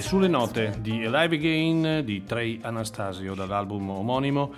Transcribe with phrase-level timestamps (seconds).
[0.00, 4.52] Sulle note di Alive Again di Trey Anastasio dall'album omonimo,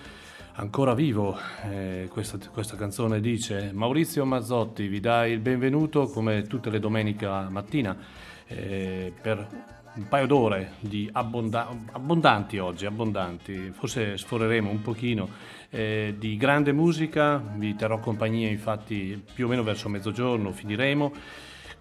[0.54, 1.36] ancora vivo,
[1.68, 7.26] eh, questa, questa canzone dice Maurizio Mazzotti vi dà il benvenuto come tutte le domeniche
[7.26, 7.96] mattina
[8.46, 9.46] eh, per
[9.94, 15.28] un paio d'ore di abbonda- abbondanti oggi, abbondanti, forse sforeremo un pochino
[15.70, 21.12] eh, di grande musica, vi terrò compagnia infatti più o meno verso mezzogiorno finiremo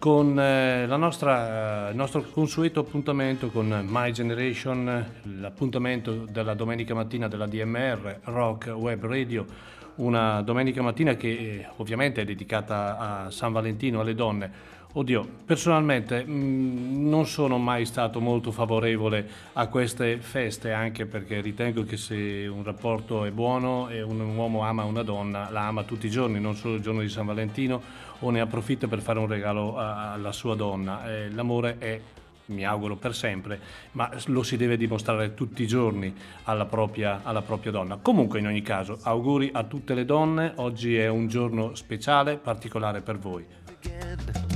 [0.02, 5.05] con eh, nostra, il nostro consueto appuntamento con My Generation,
[5.39, 9.45] l'appuntamento della domenica mattina della DMR, Rock Web Radio,
[9.97, 14.52] una domenica mattina che eh, ovviamente è dedicata a San Valentino, alle donne.
[14.94, 21.86] Oddio, personalmente mh, non sono mai stato molto favorevole a queste feste, anche perché ritengo
[21.86, 26.08] che se un rapporto è buono e un uomo ama una donna, la ama tutti
[26.08, 27.82] i giorni, non solo il giorno di San Valentino,
[28.20, 31.10] o ne approfitta per fare un regalo alla sua donna.
[31.10, 32.02] Eh, l'amore è
[32.48, 33.61] mi auguro per sempre,
[33.94, 36.14] ma lo si deve dimostrare tutti i giorni
[36.44, 37.98] alla propria, alla propria donna.
[38.02, 42.99] Comunque, in ogni caso, auguri a tutte le donne, oggi è un giorno speciale, particolare
[42.99, 44.51] per voi.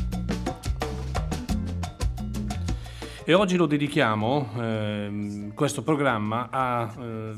[3.28, 7.34] E oggi lo dedichiamo, ehm, questo programma, a eh,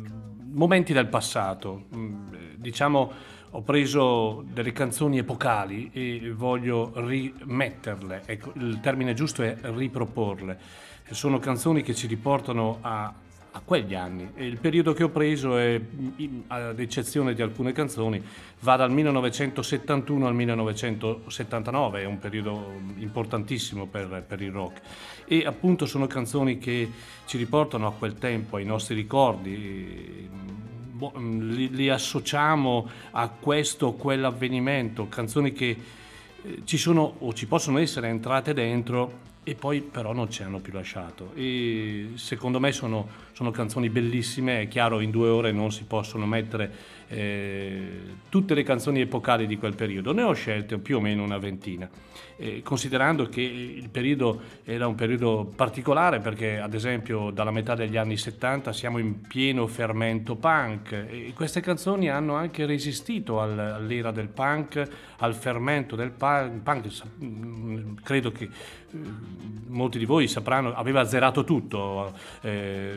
[0.52, 1.86] momenti del passato.
[1.96, 2.26] Mm,
[2.58, 3.12] Diciamo,
[3.52, 8.24] ho preso delle canzoni epocali e voglio rimetterle.
[8.26, 10.60] Ecco, il termine giusto è riproporle.
[11.12, 13.14] Sono canzoni che ci riportano a,
[13.58, 14.30] a quegli anni.
[14.36, 15.82] Il periodo che ho preso, è,
[16.48, 18.24] ad eccezione di alcune canzoni,
[18.60, 24.82] va dal 1971 al 1979, è un periodo importantissimo per, per il rock.
[25.26, 26.90] E appunto sono canzoni che
[27.26, 30.30] ci riportano a quel tempo, ai nostri ricordi.
[30.92, 35.78] boh, Li, li associamo a questo o quell'avvenimento, canzoni che
[36.44, 40.60] eh, ci sono o ci possono essere entrate dentro e poi però non ci hanno
[40.60, 41.32] più lasciato.
[41.34, 46.26] E secondo me sono, sono canzoni bellissime, è chiaro in due ore non si possono
[46.26, 46.70] mettere
[47.08, 47.90] eh,
[48.28, 51.90] tutte le canzoni epocali di quel periodo, ne ho scelte più o meno una ventina,
[52.40, 57.98] Eh, considerando che il periodo era un periodo particolare perché ad esempio dalla metà degli
[57.98, 64.12] anni 70 siamo in pieno fermento punk e queste canzoni hanno anche resistito al- all'era
[64.12, 64.88] del punk,
[65.18, 68.98] al fermento del punk, sa- mm, credo che eh,
[69.70, 72.94] molti di voi sapranno, aveva azzerato tutto, eh,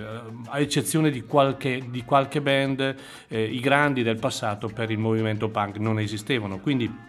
[0.48, 2.94] a eccezione di qualche, di qualche band,
[3.28, 7.08] eh, i grandi del passato per il movimento punk non esistevano, quindi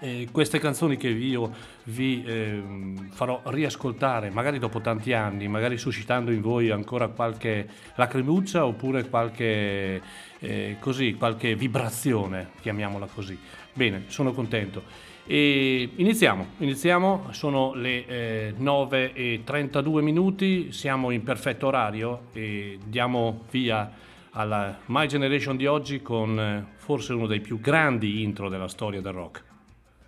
[0.00, 1.52] eh, queste canzoni che io
[1.84, 8.64] vi ehm, farò riascoltare, magari dopo tanti anni, magari suscitando in voi ancora qualche lacrimuccia
[8.66, 10.00] oppure qualche,
[10.38, 13.38] eh, così, qualche vibrazione, chiamiamola così.
[13.72, 15.08] Bene, sono contento.
[15.26, 22.78] E iniziamo, iniziamo, sono le eh, 9 e 32 minuti, siamo in perfetto orario e
[22.84, 28.48] diamo via alla My Generation di oggi con eh, forse uno dei più grandi intro
[28.48, 29.44] della storia del rock.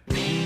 [0.08, 0.41] Me.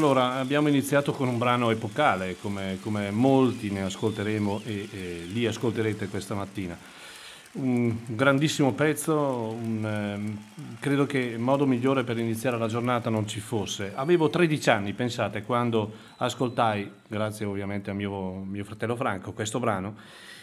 [0.00, 5.46] Allora, abbiamo iniziato con un brano epocale, come, come molti ne ascolteremo e, e li
[5.46, 6.74] ascolterete questa mattina.
[7.52, 10.38] Un grandissimo pezzo, un, ehm,
[10.80, 13.92] credo che modo migliore per iniziare la giornata non ci fosse.
[13.94, 19.96] Avevo 13 anni, pensate, quando ascoltai, grazie ovviamente a mio, mio fratello Franco, questo brano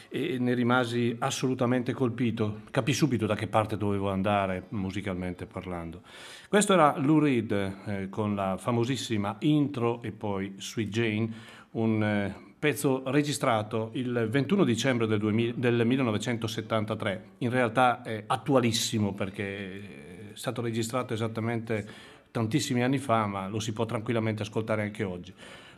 [0.09, 2.61] e ne rimasi assolutamente colpito.
[2.71, 6.01] Capì subito da che parte dovevo andare musicalmente parlando.
[6.47, 7.51] Questo era Lou Reed
[7.85, 11.29] eh, con la famosissima intro e poi Sweet Jane,
[11.71, 17.23] un eh, pezzo registrato il 21 dicembre del, 2000 del 1973.
[17.39, 23.73] In realtà è attualissimo perché è stato registrato esattamente tantissimi anni fa, ma lo si
[23.73, 25.33] può tranquillamente ascoltare anche oggi.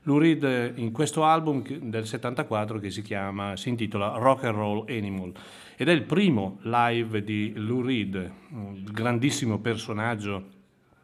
[0.09, 4.55] Lou Reed eh, in questo album del 74 che si chiama, si intitola Rock and
[4.55, 5.31] Roll Animal
[5.77, 10.47] ed è il primo live di Lou Reed, un grandissimo personaggio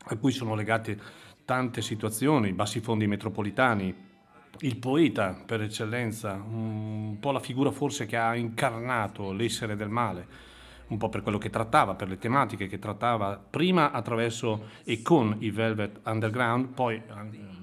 [0.05, 0.99] a cui sono legate
[1.45, 3.93] tante situazioni, i bassi fondi metropolitani,
[4.61, 10.27] il poeta per eccellenza, un po' la figura forse che ha incarnato l'essere del male,
[10.87, 15.35] un po' per quello che trattava, per le tematiche che trattava prima attraverso e con
[15.39, 17.01] i Velvet Underground, poi eh,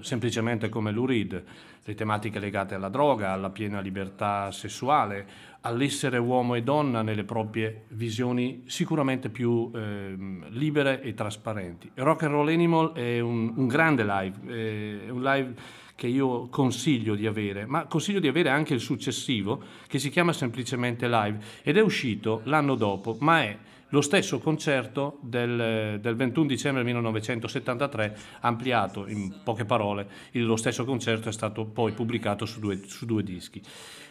[0.01, 1.45] semplicemente come Lou Reed,
[1.85, 5.27] le tematiche legate alla droga, alla piena libertà sessuale,
[5.63, 11.91] all'essere uomo e donna nelle proprie visioni sicuramente più ehm, libere e trasparenti.
[11.95, 15.55] Rock and Roll Animal è un, un grande live, è un live
[16.03, 20.33] che io consiglio di avere, ma consiglio di avere anche il successivo che si chiama
[20.33, 23.57] semplicemente Live ed è uscito l'anno dopo, ma è
[23.91, 30.85] lo stesso concerto del, del 21 dicembre 1973, ampliato in poche parole, il- lo stesso
[30.85, 33.63] concerto è stato poi pubblicato su due, su due dischi.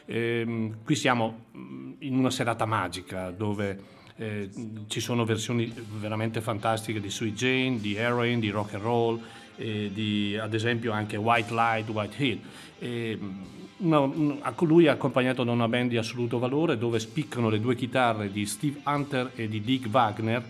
[0.06, 4.50] Ehm, qui siamo mm, in una serata magica dove eh,
[4.88, 9.22] ci sono versioni veramente fantastiche di Sweet Jane, di Heroin, di Rock and Roll,
[9.58, 12.40] eh, di ad esempio anche White Light, White Hill.
[12.80, 17.60] E, mm, a lui è accompagnato da una band di assoluto valore dove spiccano le
[17.60, 20.44] due chitarre di Steve Hunter e di Dick Wagner.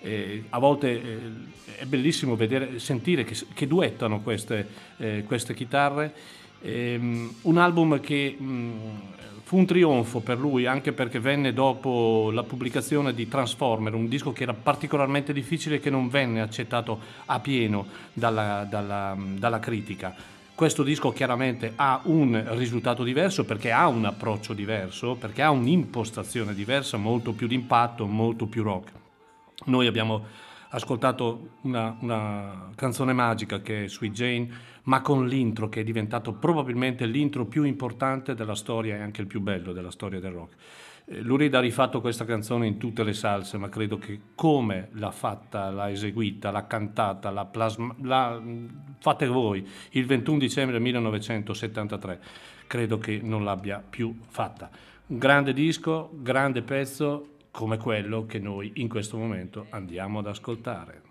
[0.00, 1.18] Eh, a volte eh,
[1.78, 6.12] è bellissimo vedere, sentire che, che duettano queste, eh, queste chitarre.
[6.62, 8.80] Ehm, un album che mh,
[9.46, 14.32] fu un trionfo per lui anche perché venne dopo la pubblicazione di Transformer, un disco
[14.32, 20.12] che era particolarmente difficile e che non venne accettato a pieno dalla, dalla- dalla critica.
[20.52, 26.52] Questo disco chiaramente ha un risultato diverso perché ha un approccio diverso, perché ha un'impostazione
[26.52, 28.90] diversa, molto più d'impatto, molto più rock.
[29.66, 30.24] Noi abbiamo
[30.70, 34.48] ascoltato una, una canzone magica che è Sweet Jane,
[34.86, 39.26] ma con l'intro che è diventato probabilmente l'intro più importante della storia e anche il
[39.26, 40.54] più bello della storia del rock.
[41.06, 45.10] Eh, Lurid ha rifatto questa canzone in tutte le salse, ma credo che come l'ha
[45.10, 48.40] fatta, l'ha eseguita, l'ha cantata, l'ha plasma, l'ha,
[48.98, 52.20] fate voi il 21 dicembre 1973,
[52.66, 54.70] credo che non l'abbia più fatta.
[55.08, 61.02] Un grande disco, grande pezzo come quello che noi in questo momento andiamo ad ascoltare.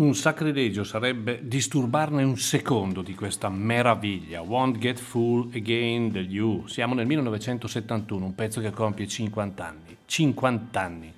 [0.00, 4.40] Un sacrilegio sarebbe disturbarne un secondo di questa meraviglia.
[4.40, 6.66] Won't Get Fool Again degli U.
[6.66, 9.96] Siamo nel 1971, un pezzo che compie 50 anni.
[10.06, 11.12] 50 anni.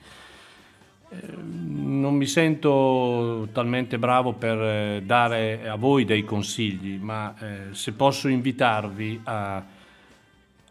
[1.10, 7.74] Eh, Non mi sento talmente bravo per eh, dare a voi dei consigli, ma eh,
[7.74, 9.64] se posso invitarvi a,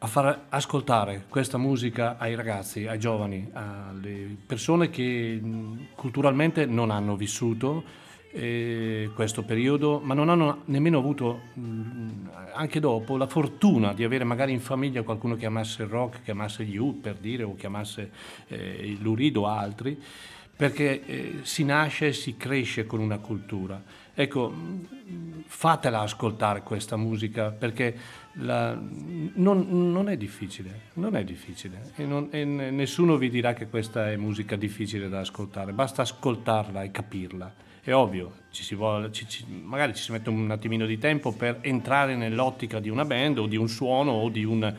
[0.04, 6.90] a far ascoltare questa musica ai ragazzi, ai giovani, alle persone che mh, culturalmente non
[6.90, 7.84] hanno vissuto
[8.32, 14.24] eh, questo periodo, ma non hanno nemmeno avuto, mh, anche dopo, la fortuna di avere
[14.24, 17.54] magari in famiglia qualcuno che amasse il rock, che amasse gli U per dire, o
[17.56, 18.12] che amasse
[18.48, 20.02] eh, Lurido o altri,
[20.56, 23.80] perché eh, si nasce e si cresce con una cultura.
[24.16, 27.96] Ecco, mh, fatela ascoltare questa musica perché
[28.34, 31.92] la- non, non è difficile, non è difficile.
[31.96, 36.02] E, non- e ne- nessuno vi dirà che questa è musica difficile da ascoltare, basta
[36.04, 37.54] ascoltarla e capirla.
[37.84, 41.60] È ovvio, ci vuole- ci- ci- magari ci si mette un attimino di tempo per
[41.62, 44.76] entrare nell'ottica di una band o di un suono o di un...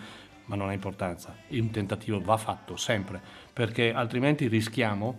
[0.46, 3.20] ma non ha importanza, un tentativo va fatto sempre,
[3.52, 5.18] perché altrimenti rischiamo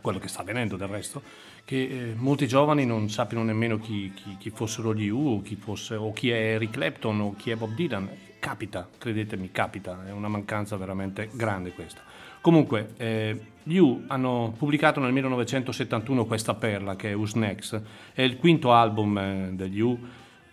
[0.00, 1.22] quello che sta avvenendo del resto,
[1.70, 5.94] che eh, molti giovani non sappiano nemmeno chi, chi- chi fossero gli U chi, fosse,
[5.94, 8.08] o chi è Eric Clapton o chi è Bob Dylan.
[8.40, 12.00] Capita, credetemi, capita, è una mancanza veramente grande questa.
[12.40, 17.80] Comunque, eh, gli U hanno pubblicato nel 1971 questa perla che è Who's Next,
[18.14, 19.96] è il quinto album eh, degli U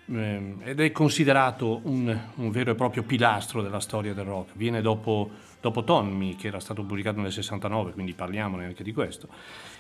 [0.10, 4.52] eh, ed è considerato un, un vero e proprio pilastro della storia del rock.
[4.54, 9.28] Viene dopo, dopo Tommy, che era stato pubblicato nel 69, quindi parliamone anche di questo.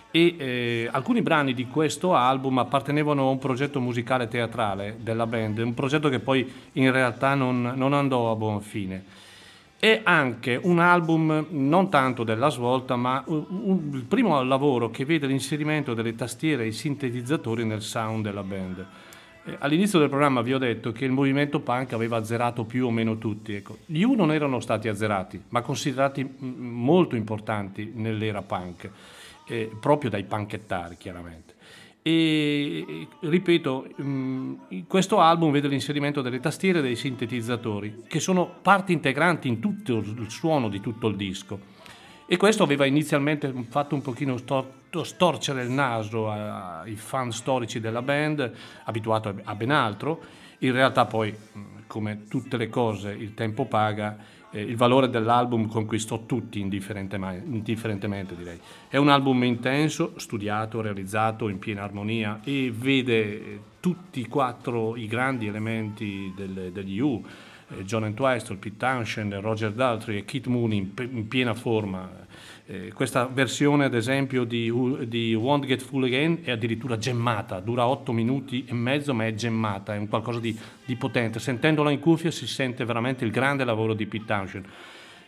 [0.10, 5.58] E eh, alcuni brani di questo album appartenevano a un progetto musicale teatrale della band,
[5.60, 9.04] un progetto che poi in realtà non, non andò a buon fine.
[9.80, 15.06] È anche un album non tanto della svolta, ma un- un- il primo lavoro che
[15.06, 18.86] vede l'inserimento delle tastiere e i sintetizzatori nel sound della band.
[19.46, 22.92] Eh, All'inizio del programma vi ho detto che il movimento punk aveva azzerato più o
[22.92, 23.54] meno tutti.
[23.54, 28.90] Ecco, gli U non erano stati azzerati, ma considerati molto importanti nell'era punk,
[29.48, 31.56] eh, proprio dai panchettari chiaramente.
[32.02, 34.54] E ripeto, mm,
[34.88, 39.98] questo album vede l'inserimento delle tastiere e dei sintetizzatori, che sono parti integranti in tutto
[39.98, 41.60] il suono di tutto il disco.
[42.26, 44.72] E questo aveva inizialmente fatto un pochino stor-
[45.04, 48.52] storcere il naso ai fan storici della band,
[48.86, 50.22] abituato a- ben altro.
[50.60, 54.18] In realtà poi, mh, come tutte le cose, il tempo paga,
[54.52, 58.60] eh, il valore dell'album conquistò tutti indifferentemente, direi.
[58.88, 64.96] È un album intenso, studiato, realizzato in piena armonia e vede eh, tutti e quattro
[64.96, 67.24] i grandi elementi del- degli U,
[67.70, 72.26] eh, John Entwistle, Pete Townshend, Roger Daltrey e Keith Moon in, in piena forma.
[72.70, 74.70] Eh, questa versione, ad esempio, di,
[75.08, 79.34] di Won't Get Full Again è addirittura gemmata, dura 8 minuti e mezzo, ma è
[79.34, 81.40] gemmata, è un qualcosa di, di potente.
[81.40, 84.66] Sentendola in cuffia si sente veramente il grande lavoro di Pete Townshend.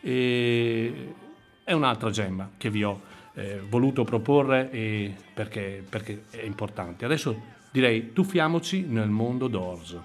[0.02, 1.14] E
[1.64, 3.00] è un'altra gemma che vi ho
[3.36, 7.06] eh, voluto proporre e- perché, perché è importante.
[7.06, 9.98] Adesso direi tuffiamoci nel mondo Doors.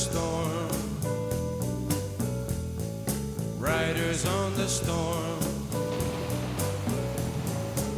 [0.00, 0.68] Storm.
[3.58, 5.38] Riders on the storm.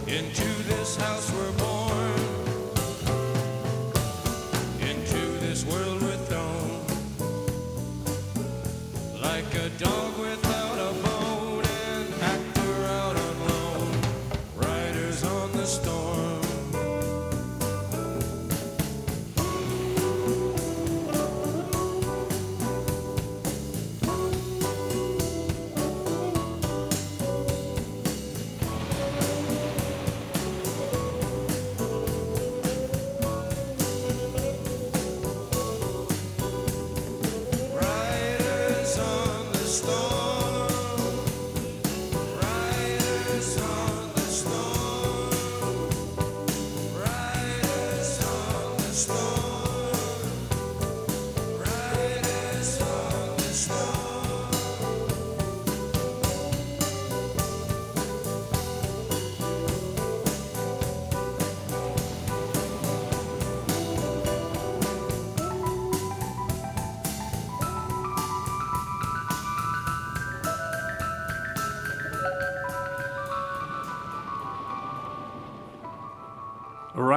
[0.09, 1.52] Into this house we're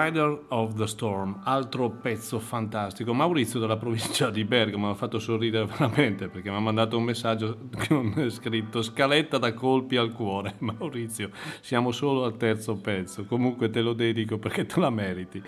[0.06, 3.12] Rider of the Storm, altro pezzo fantastico.
[3.12, 7.06] Maurizio dalla provincia di Bergamo mi ha fatto sorridere veramente perché mi ha mandato un
[7.06, 10.58] messaggio con scritto scaletta da colpi al cuore.
[10.60, 15.42] Maurizio, siamo solo al terzo pezzo, comunque te lo dedico perché te la meriti.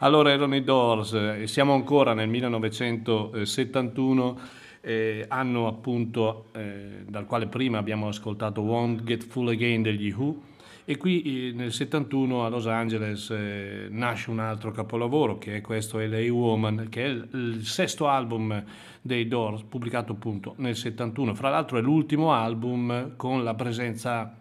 [0.00, 4.40] Allora erano i Doors, e siamo ancora nel 1971
[4.82, 10.50] eh, anno appunto eh, dal quale prima abbiamo ascoltato Won't Get Full Again degli Who
[10.84, 15.60] e qui eh, nel 71 a Los Angeles eh, nasce un altro capolavoro che è
[15.60, 18.64] questo LA Woman che è il, il sesto album
[19.00, 24.36] dei Doors pubblicato appunto nel 71 fra l'altro è l'ultimo album con la presenza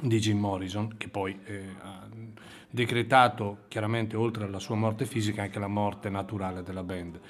[0.00, 2.08] di Jim Morrison che poi eh, ha
[2.70, 7.20] decretato chiaramente oltre alla sua morte fisica anche la morte naturale della band.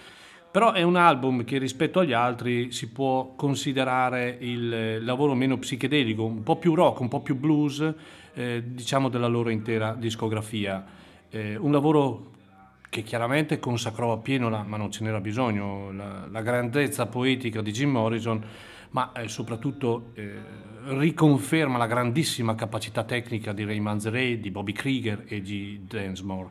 [0.51, 6.25] Però è un album che rispetto agli altri si può considerare il lavoro meno psichedelico,
[6.25, 7.95] un po' più rock, un po' più blues,
[8.35, 10.85] eh, diciamo della loro intera discografia.
[11.29, 12.31] Eh, un lavoro
[12.89, 17.71] che chiaramente consacrò appieno, la, ma non ce n'era bisogno, la, la grandezza poetica di
[17.71, 18.45] Jim Morrison,
[18.91, 20.33] ma eh, soprattutto eh,
[20.87, 26.49] riconferma la grandissima capacità tecnica di Ray Manzarek, di Bobby Krieger e di Densmore.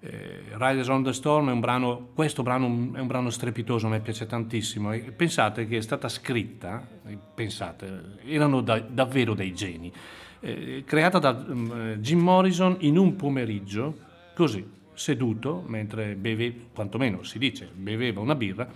[0.00, 3.90] Eh, Riders on the Storm è un brano, questo brano è un brano strepitoso, a
[3.90, 4.92] me piace tantissimo.
[4.92, 9.92] E pensate che è stata scritta, eh, pensate, erano da- davvero dei geni,
[10.40, 13.96] eh, creata da mm, Jim Morrison in un pomeriggio,
[14.34, 14.64] così,
[14.94, 18.68] seduto, mentre beve, quantomeno si dice, beveva una birra,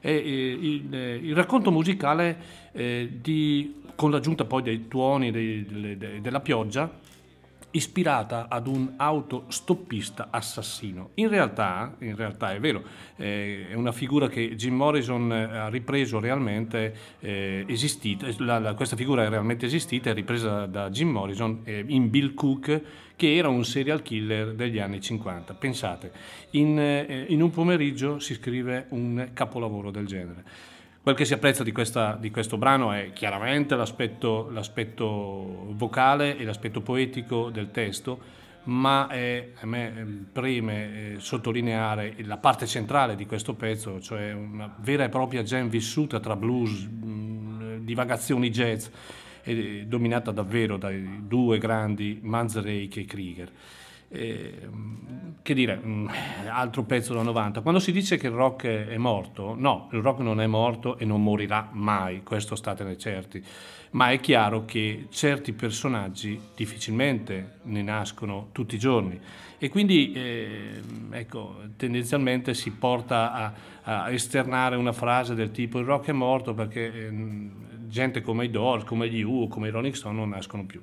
[0.00, 0.94] e, eh, il,
[1.28, 2.36] il racconto musicale
[2.72, 6.90] eh, di, con l'aggiunta poi dei tuoni dei- delle- de- della pioggia
[7.72, 11.10] ispirata ad un autostoppista assassino.
[11.14, 12.82] In realtà, in realtà è vero,
[13.16, 18.74] eh, è una figura che Jim Morrison eh, ha ripreso realmente eh, esistita, la- la-
[18.74, 22.80] questa figura è realmente esistita, è ripresa da Jim Morrison eh, in Bill Cook,
[23.16, 25.54] che era un serial killer degli anni 50.
[25.54, 26.12] Pensate,
[26.50, 30.44] in, eh, in un pomeriggio si scrive un capolavoro del genere.
[31.06, 36.42] Quel che si apprezza di, questa- di questo brano è chiaramente l'aspetto, l'aspetto vocale e
[36.42, 38.18] l'aspetto poetico del testo,
[38.64, 44.32] ma è- a me eh, preme eh, sottolineare la parte centrale di questo pezzo, cioè
[44.32, 48.88] una vera e propria jam vissuta tra blues, mh, divagazioni jazz,
[49.44, 53.52] e dominata davvero dai due grandi Manzarek e Krieger.
[54.08, 54.68] Eh,
[55.42, 56.08] che dire, mm,
[56.48, 57.60] altro pezzo da 90.
[57.60, 61.04] Quando si dice che il rock è, morto, no, il rock non è morto e
[61.04, 63.42] non morirà mai, questo statene certi.
[63.90, 69.18] Ma è chiaro che certi personaggi difficilmente ne nascono tutti i giorni
[69.58, 70.82] e quindi eh,
[71.12, 73.52] ecco, tendenzialmente si porta a,
[73.82, 78.50] a esternare una frase del tipo il rock è morto perché ehm, gente come i
[78.50, 80.82] Doors, come gli U, come i Rolling Stone non nascono più.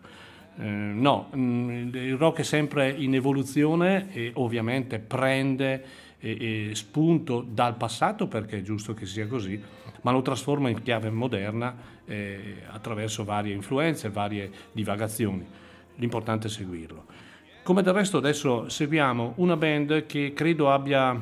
[0.56, 5.84] Eh, no, mm, il rock è sempre in evoluzione e ovviamente prende
[6.20, 9.62] eh, eh, spunto dal passato perché è giusto che sia così,
[10.02, 11.76] ma lo trasforma in chiave moderna
[12.06, 15.46] eh, attraverso varie influenze, varie divagazioni.
[15.96, 17.06] L'importante è seguirlo.
[17.64, 21.20] Come del resto adesso seguiamo una band che credo abbia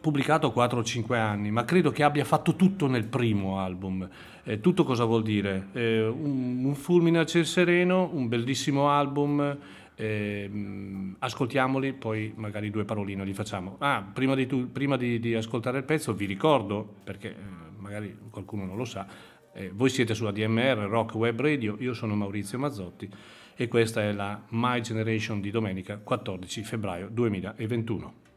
[0.00, 4.08] pubblicato 4 o 5 anni, ma credo che abbia fatto tutto nel primo album.
[4.48, 5.68] Eh, tutto cosa vuol dire?
[5.74, 9.58] Eh, un, un, fulmine a ciel sereno, un bellissimo album,
[9.94, 13.76] ehm, ascoltiamoli, poi magari due paroline li facciamo.
[13.80, 17.34] Ah, prima, di, tu, prima di, di ascoltare il pezzo vi ricordo, perché eh,
[17.76, 19.06] magari qualcuno non lo sa,
[19.52, 23.06] eh, voi siete su ADMR, Rock Web Radio, io sono Maurizio Mazzotti
[23.54, 28.27] e questa è la My Generation di domenica 14 febbraio 2021.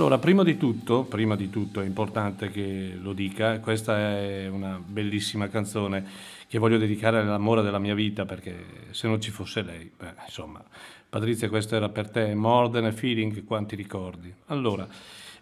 [0.00, 4.80] Allora, prima di tutto, prima di tutto è importante che lo dica, questa è una
[4.82, 6.02] bellissima canzone
[6.48, 10.64] che voglio dedicare all'amore della mia vita perché se non ci fosse lei, beh, insomma,
[11.06, 14.32] Patrizia, questo era per te, More Than a Feeling, quanti ricordi.
[14.46, 14.88] Allora,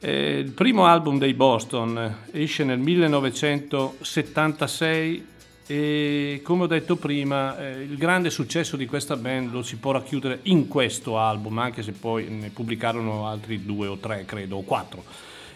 [0.00, 5.26] eh, il primo album dei Boston esce nel 1976
[5.70, 9.92] e come ho detto prima eh, il grande successo di questa band lo si può
[9.92, 14.62] racchiudere in questo album anche se poi ne pubblicarono altri due o tre credo o
[14.62, 15.04] quattro.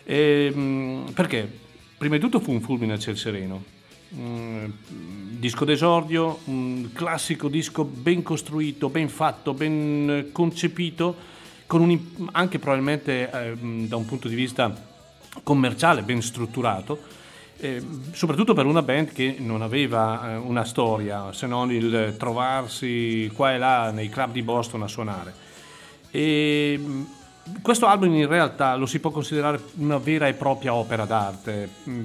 [0.04, 1.50] Ehm, perché?
[1.96, 3.64] Prima di tutto fu un fulmine a ciel sereno.
[4.14, 4.66] Mm,
[5.38, 11.16] disco d'esordio un classico disco ben costruito ben fatto ben eh, concepito
[11.66, 11.98] con un,
[12.32, 14.70] anche probabilmente ehm, da un punto di vista
[15.42, 17.20] commerciale ben strutturato
[17.62, 23.30] eh, soprattutto per una band che non aveva eh, una storia se non il trovarsi
[23.34, 25.32] qua e là nei club di Boston a suonare.
[26.10, 27.06] E, mh,
[27.62, 31.68] questo album in realtà lo si può considerare una vera e propria opera d'arte.
[31.84, 32.00] Mh,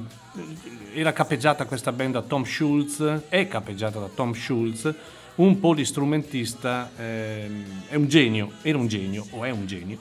[0.94, 4.94] Era capeggiata questa band da Tom Schultz, è capeggiata da Tom Schultz,
[5.36, 9.98] un polistrumentista, ehm, è un genio, era un genio o è un genio.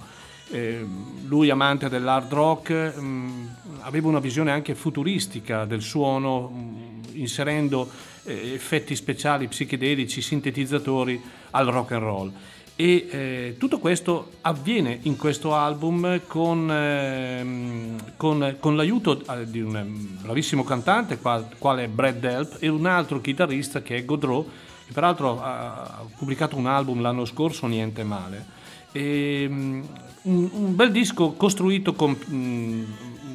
[0.49, 0.86] Eh,
[1.26, 7.90] lui amante dell'hard rock mh, aveva una visione anche futuristica del suono mh, inserendo
[8.24, 11.20] eh, effetti speciali psichedelici sintetizzatori
[11.51, 12.32] al rock and roll.
[12.78, 19.62] E eh, tutto questo avviene in questo album con, ehm, con- con l'aiuto eh, di
[19.62, 24.05] un ehm, bravissimo cantante qual- quale è Brad Delp e un altro chitarrista che è
[24.05, 24.47] Godreau
[24.86, 28.44] che peraltro ha pubblicato un album l'anno scorso niente male.
[28.92, 29.82] E, mm,
[30.27, 32.85] un, un bel disco costruito con mm,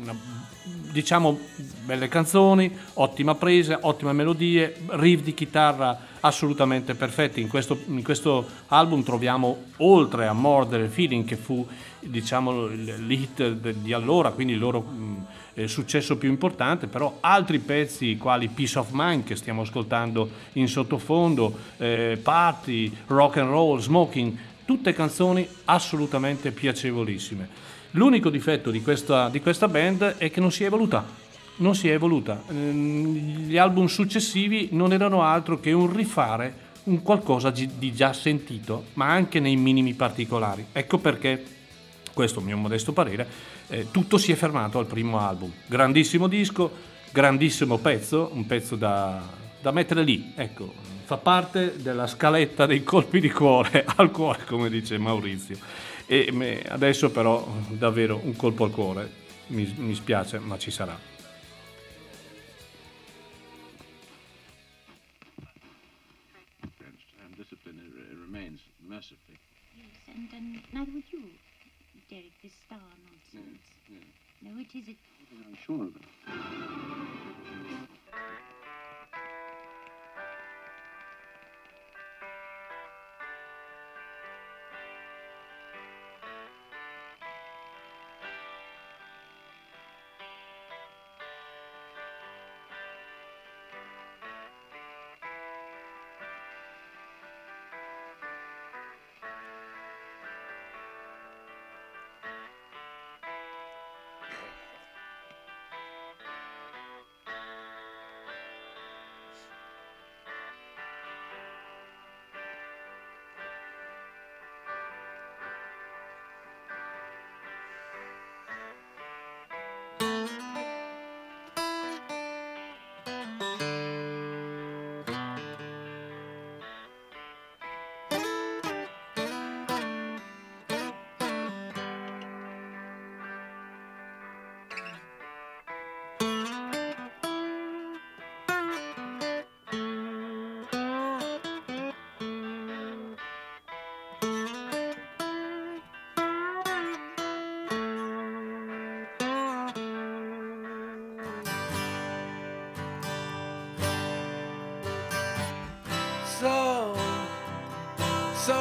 [0.02, 0.16] una,
[0.92, 1.40] diciamo
[1.84, 7.42] belle canzoni, ottima presa, ottime melodie, riff di chitarra assolutamente perfetti.
[7.42, 11.66] In questo, in questo album troviamo oltre a a Feeling che fu
[12.00, 15.18] diciamo l'hit di allora, quindi il loro mm,
[15.54, 20.68] eh, successo più importante, però altri pezzi quali Peace of Mind che stiamo ascoltando in
[20.68, 27.48] sottofondo, eh, Party, Rock and Roll, Smoking, tutte canzoni assolutamente piacevolissime.
[27.92, 31.06] L'unico difetto di questa, di questa band è che non si è evoluta.
[31.58, 32.44] Non si è evoluta.
[32.50, 38.86] Ehm, Gli album successivi non erano altro che un rifare un qualcosa di già sentito,
[38.94, 40.66] ma anche nei minimi particolari.
[40.72, 41.44] Ecco perché,
[42.14, 43.28] questo è il mio modesto parere,
[43.68, 45.52] eh, tutto si è fermato al primo album.
[45.68, 46.72] Grandissimo disco,
[47.12, 49.22] grandissimo pezzo, un pezzo da,
[49.62, 50.74] da mettere lì, ecco,
[51.12, 55.58] fa parte della scaletta dei colpi di cuore al cuore, come dice Maurizio.
[56.06, 59.12] E adesso però davvero un colpo al cuore,
[59.48, 60.98] mi, mi spiace, ma ci sarà.
[72.10, 73.62] Derek, this star nonsense.
[74.42, 77.11] No, it I'm sure of it.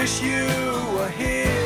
[0.00, 0.46] Wish you
[0.96, 1.59] were here.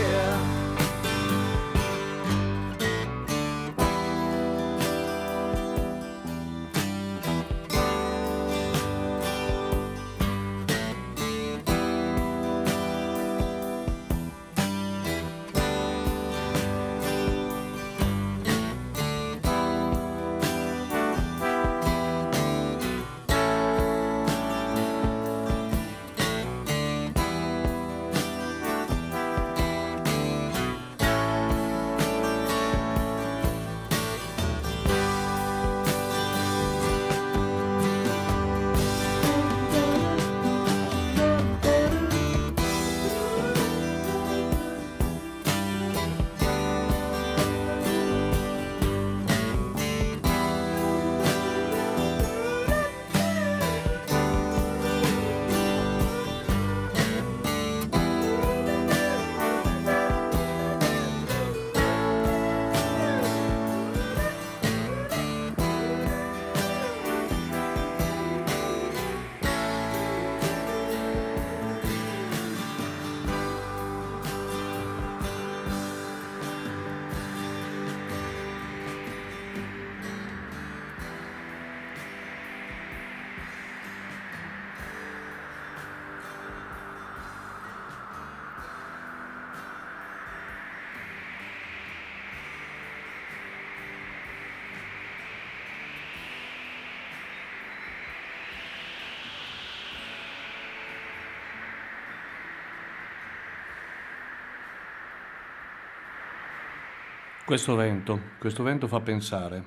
[107.45, 109.63] Questo vento, questo vento fa pensare,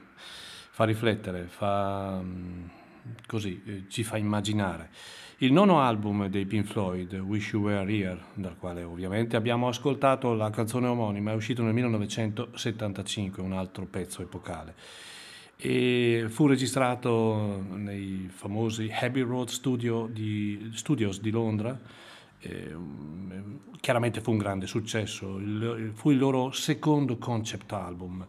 [0.71, 2.63] fa riflettere, fa mm,
[3.28, 4.89] così, eh, ci fa immaginare.
[5.38, 10.34] Il nono album dei Pink Floyd, Wish You Were Here, dal quale ovviamente abbiamo ascoltato
[10.34, 14.73] la canzone omonima, è uscito nel 1975, un altro pezzo epocale.
[15.55, 21.80] E fu registrato nei famosi Abbey Road Studio di- Studios di Londra.
[22.39, 28.25] Eh, um, chiaramente fu un grande successo, il- fu il loro secondo concept album.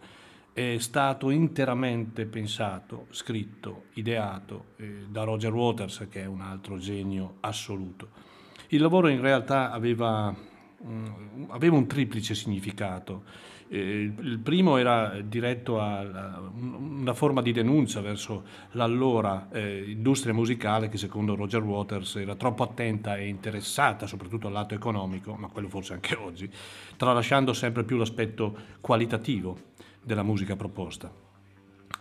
[0.52, 7.36] È stato interamente pensato, scritto, ideato eh, da Roger Waters, che è un altro genio
[7.40, 8.08] assoluto.
[8.68, 10.34] Il lavoro in realtà aveva,
[10.84, 13.22] mm, aveva un triplice significato.
[13.70, 20.88] Eh, il primo era diretto a una forma di denuncia verso l'allora eh, industria musicale
[20.88, 25.68] che secondo Roger Waters era troppo attenta e interessata soprattutto al lato economico, ma quello
[25.68, 26.50] forse anche oggi,
[26.96, 29.56] tralasciando sempre più l'aspetto qualitativo
[30.02, 31.26] della musica proposta.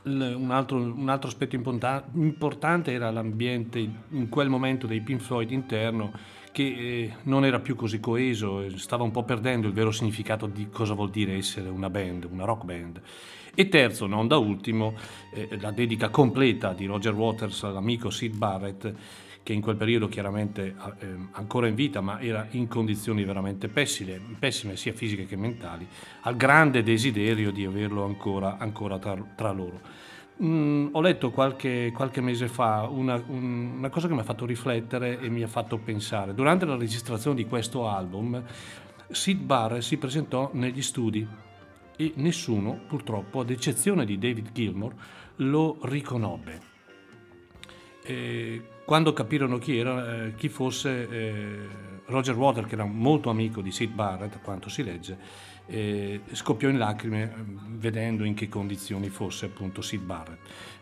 [0.03, 6.13] Un altro, un altro aspetto importante era l'ambiente in quel momento dei Pink Floyd interno
[6.57, 10.47] che eh, non era più così coeso, eh, stava un po' perdendo il vero significato
[10.47, 12.99] di cosa vuol dire essere una band, una rock band.
[13.53, 14.95] E terzo, non da ultimo,
[15.31, 18.91] eh, la dedica completa di Roger Waters all'amico Sid Barrett,
[19.43, 24.19] che in quel periodo chiaramente eh, ancora in vita, ma era in condizioni veramente pessime,
[24.39, 25.87] pessime sia fisiche che mentali,
[26.21, 30.06] al grande desiderio di averlo ancora, ancora tra loro.
[30.41, 34.45] Mm, ho letto qualche, qualche mese fa una, un- una cosa che mi ha fatto
[34.45, 36.35] riflettere e mi ha fatto pensare.
[36.35, 38.43] Durante la registrazione di questo album,
[39.09, 41.27] Sid Barrett si presentò negli studi
[41.95, 44.93] e nessuno, purtroppo, ad eccezione di David Gilmour,
[45.37, 46.61] lo riconobbe.
[48.03, 51.67] E quando capirono chi era, eh, chi fosse eh,
[52.05, 55.17] Roger Water, che era molto amico di Sid Barrett, a quanto si legge,
[55.67, 57.29] eh, scoppiò in lacrime eh,
[57.77, 60.39] vedendo in che condizioni fosse appunto Sid Barrett.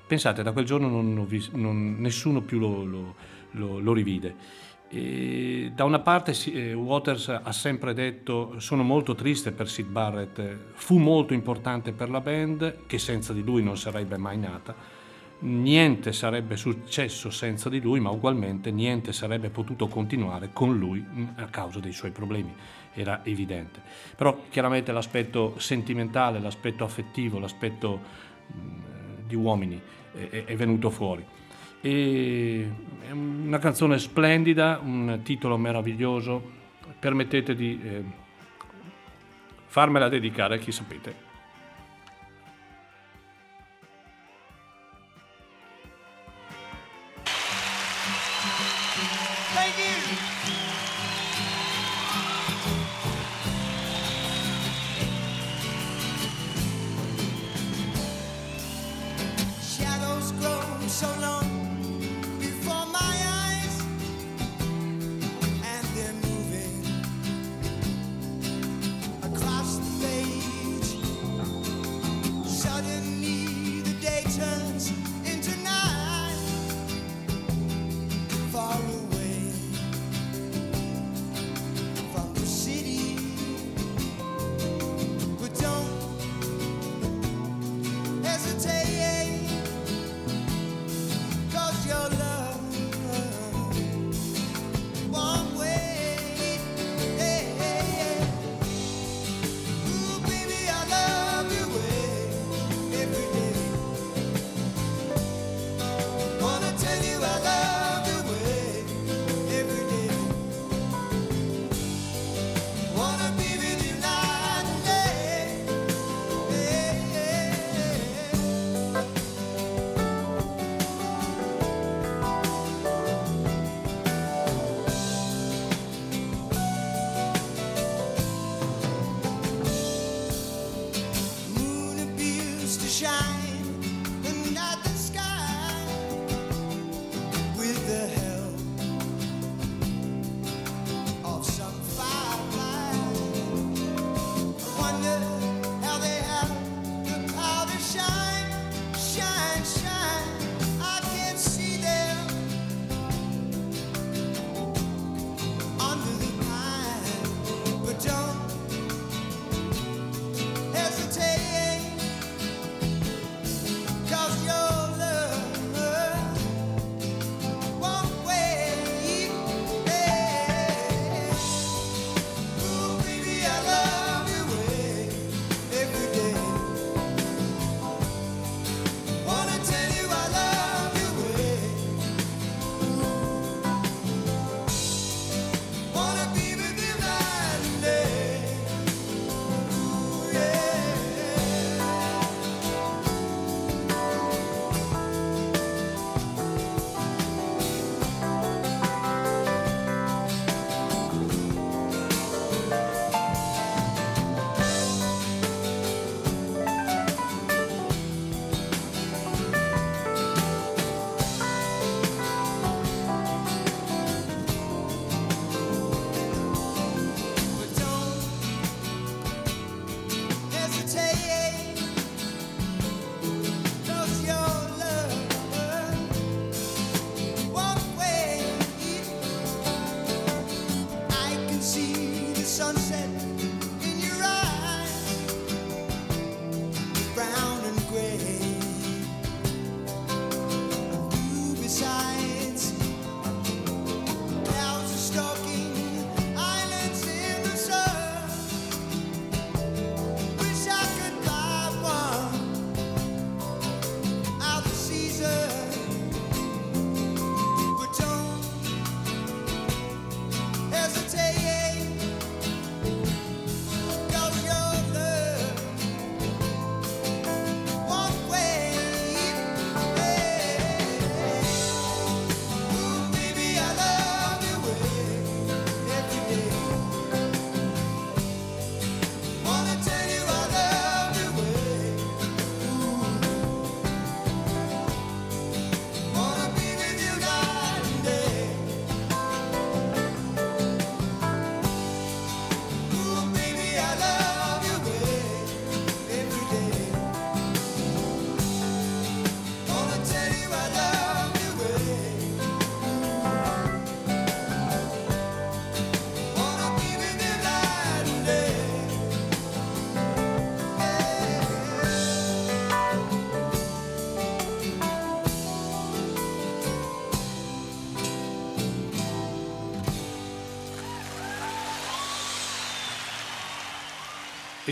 [0.08, 3.16] Pensate, da quel giorno non vis- non- nessuno più lo, lo-
[3.52, 4.36] lo- lo rivide.
[4.88, 10.58] E da una parte eh, Waters ha sempre detto sono molto triste per Sid Barrett,
[10.74, 14.76] fu molto importante per la band che senza di lui non sarebbe mai nata,
[15.40, 21.34] niente sarebbe successo senza di lui ma ugualmente niente sarebbe potuto continuare con lui mh,
[21.38, 22.54] a causa dei suoi problemi,
[22.96, 23.82] era evidente.
[24.16, 28.00] Però chiaramente l'aspetto sentimentale, l'aspetto affettivo, l'aspetto
[28.48, 29.80] mh, di uomini
[30.14, 31.26] è- è- è venuto fuori.
[31.82, 32.70] E
[33.08, 36.52] è una canzone splendida, un titolo meraviglioso.
[37.00, 38.04] Permettete di eh,
[39.68, 41.25] farmela dedicare a chi sapete.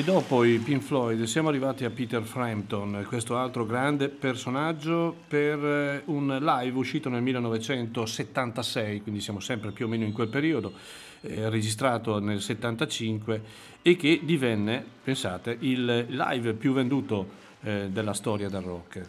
[0.03, 6.01] Dopo i Pink Floyd siamo arrivati a Peter Frampton, questo altro grande personaggio per eh,
[6.07, 10.73] un live uscito nel 1976, quindi siamo sempre più o meno in quel periodo,
[11.21, 13.41] eh, registrato nel 75
[13.81, 17.29] e che divenne, pensate, il live più venduto
[17.61, 19.07] eh, della storia del rock.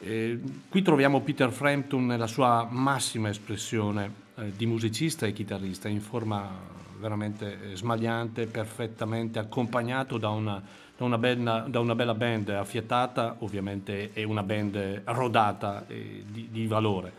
[0.00, 6.00] Eh, qui troviamo Peter Frampton nella sua massima espressione eh, di musicista e chitarrista in
[6.00, 10.62] forma veramente eh, smagliante, perfettamente accompagnato da una,
[10.96, 16.48] da una, bella, da una bella, band affiatata, ovviamente è una band rodata eh, di,
[16.50, 17.12] di, valore.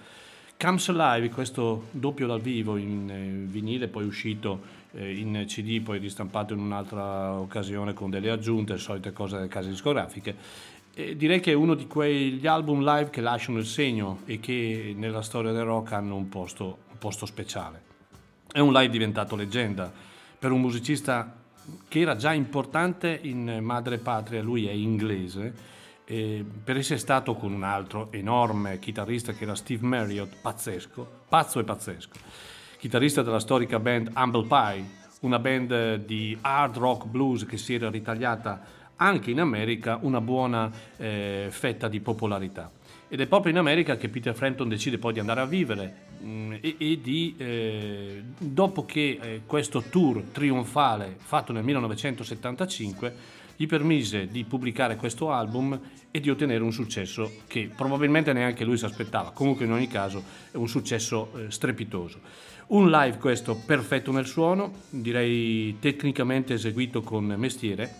[0.57, 4.61] Comes Alive, questo doppio dal vivo in eh, vinile, poi uscito
[4.93, 9.69] eh, in CD, poi ristampato in un'altra occasione con delle aggiunte, solite cose delle case
[9.69, 10.35] discografiche.
[10.95, 14.93] E direi che è uno di quegli album live che lasciano il segno e che
[14.95, 17.82] nella storia del rock hanno un posto, un posto speciale.
[18.53, 19.91] È un live diventato leggenda
[20.37, 21.37] per un musicista
[21.87, 25.51] che era già importante in madre patria, lui è inglese,
[26.05, 31.63] per essere stato con un altro enorme chitarrista che era Steve Marriott, pazzesco, pazzo e
[31.63, 32.19] pazzesco,
[32.77, 34.85] chitarrista della storica band Humble Pie,
[35.21, 38.61] una band di hard rock blues che si era ritagliata
[38.97, 42.69] anche in America una buona eh, fetta di popolarità.
[43.13, 46.55] Ed è proprio in America che Peter Frampton decide poi di andare a vivere mh,
[46.61, 53.13] e, e di, eh, dopo che eh, questo tour trionfale fatto nel 1975
[53.55, 58.77] gli permise di pubblicare questo album e di ottenere un successo che probabilmente neanche lui
[58.77, 59.29] si aspettava.
[59.29, 62.19] Comunque in ogni caso è un successo eh, strepitoso.
[62.69, 67.93] Un live questo perfetto nel suono, direi tecnicamente eseguito con mestiere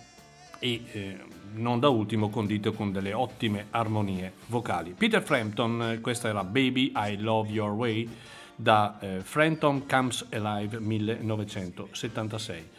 [0.58, 1.18] e eh,
[1.54, 4.94] non da ultimo condito con delle ottime armonie vocali.
[4.98, 8.10] Peter Frampton, eh, questa era Baby I Love Your Way
[8.56, 12.70] da eh, Frampton Comes Alive 1976.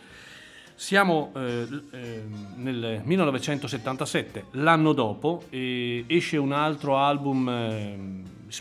[0.76, 2.22] Siamo eh, eh,
[2.56, 7.98] nel 1977, l'anno dopo, e esce un altro album eh,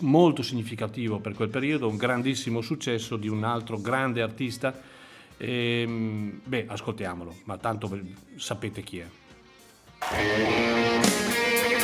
[0.02, 4.80] molto significativo per quel periodo, un grandissimo successo di un altro grande artista.
[5.38, 7.90] Ehm, beh, ascoltiamolo, ma tanto
[8.36, 9.08] sapete chi è.
[10.12, 11.83] Thank you.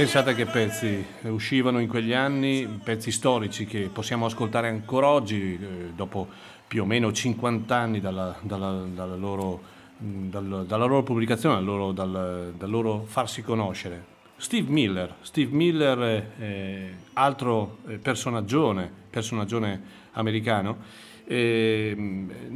[0.00, 5.90] Pensate che pezzi uscivano in quegli anni, pezzi storici che possiamo ascoltare ancora oggi, eh,
[5.94, 6.26] dopo
[6.66, 9.60] più o meno 50 anni dalla, dalla- dalla loro,
[9.98, 14.02] mh, dal- dalla loro pubblicazione, dal loro, dal- dal loro farsi conoscere.
[14.38, 19.82] Steve Miller, Steve Miller, è altro eh, personaggione, personaggione
[20.12, 20.78] americano,
[21.26, 22.00] e, mh,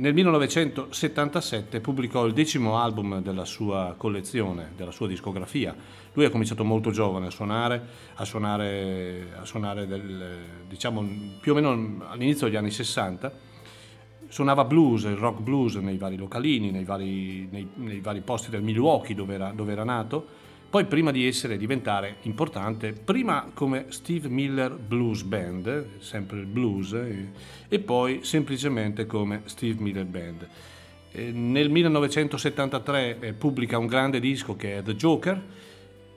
[0.04, 5.74] nel 1977 pubblicò il decimo album della sua collezione, della sua discografia.
[6.12, 7.82] Lui ha cominciato molto giovane a suonare,
[8.16, 10.36] a suonare, a suonare del,
[10.68, 11.02] diciamo,
[11.40, 13.32] più o meno all'inizio degli anni 60.
[14.28, 19.14] Suonava blues, rock blues nei vari localini, nei vari, nei- nei vari posti del Milwaukee
[19.14, 20.26] dove era, dove era nato.
[20.74, 26.94] Poi prima di essere diventare importante, prima come Steve Miller Blues Band, sempre il blues,
[26.94, 27.28] eh,
[27.68, 30.48] e poi semplicemente come Steve Miller Band.
[31.12, 35.40] Eh, Nel 1973 eh, pubblica un grande disco che è The Joker,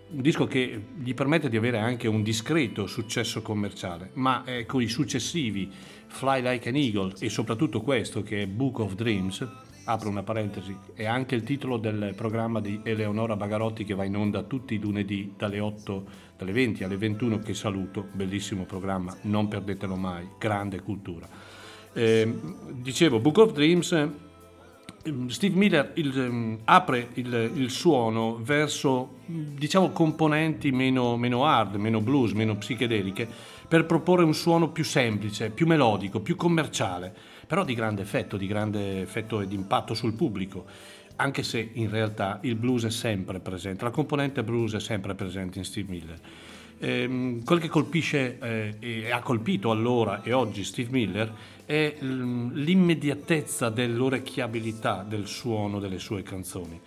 [0.09, 4.87] un disco che gli permette di avere anche un discreto successo commerciale, ma con i
[4.87, 5.71] successivi
[6.07, 9.47] Fly Like an Eagle e soprattutto questo che è Book of Dreams,
[9.87, 14.15] apro una parentesi, è anche il titolo del programma di Eleonora Bagarotti che va in
[14.15, 16.05] onda tutti i lunedì dalle 8,
[16.37, 21.27] dalle 20 alle 21 che saluto, bellissimo programma, non perdetelo mai, grande cultura.
[21.93, 22.39] Eh,
[22.73, 24.25] dicevo, Book of Dreams
[25.07, 31.75] Ehm, Steve Miller il, ehm, apre il, il suono verso diciamo componenti meno, meno hard,
[31.75, 33.27] meno blues, meno psichedeliche
[33.67, 37.15] per proporre un suono più semplice, più melodico, più commerciale,
[37.47, 40.65] però di grande effetto, di grande effetto e di impatto sul pubblico,
[41.15, 45.57] anche se in realtà il blues è sempre presente, la componente blues è sempre presente
[45.57, 46.19] in Steve Miller.
[46.79, 51.33] Ehm, quel che colpisce eh, e ha colpito allora e oggi Steve Miller
[51.65, 56.79] è l'immediatezza dell'orecchiabilità del suono delle sue canzoni,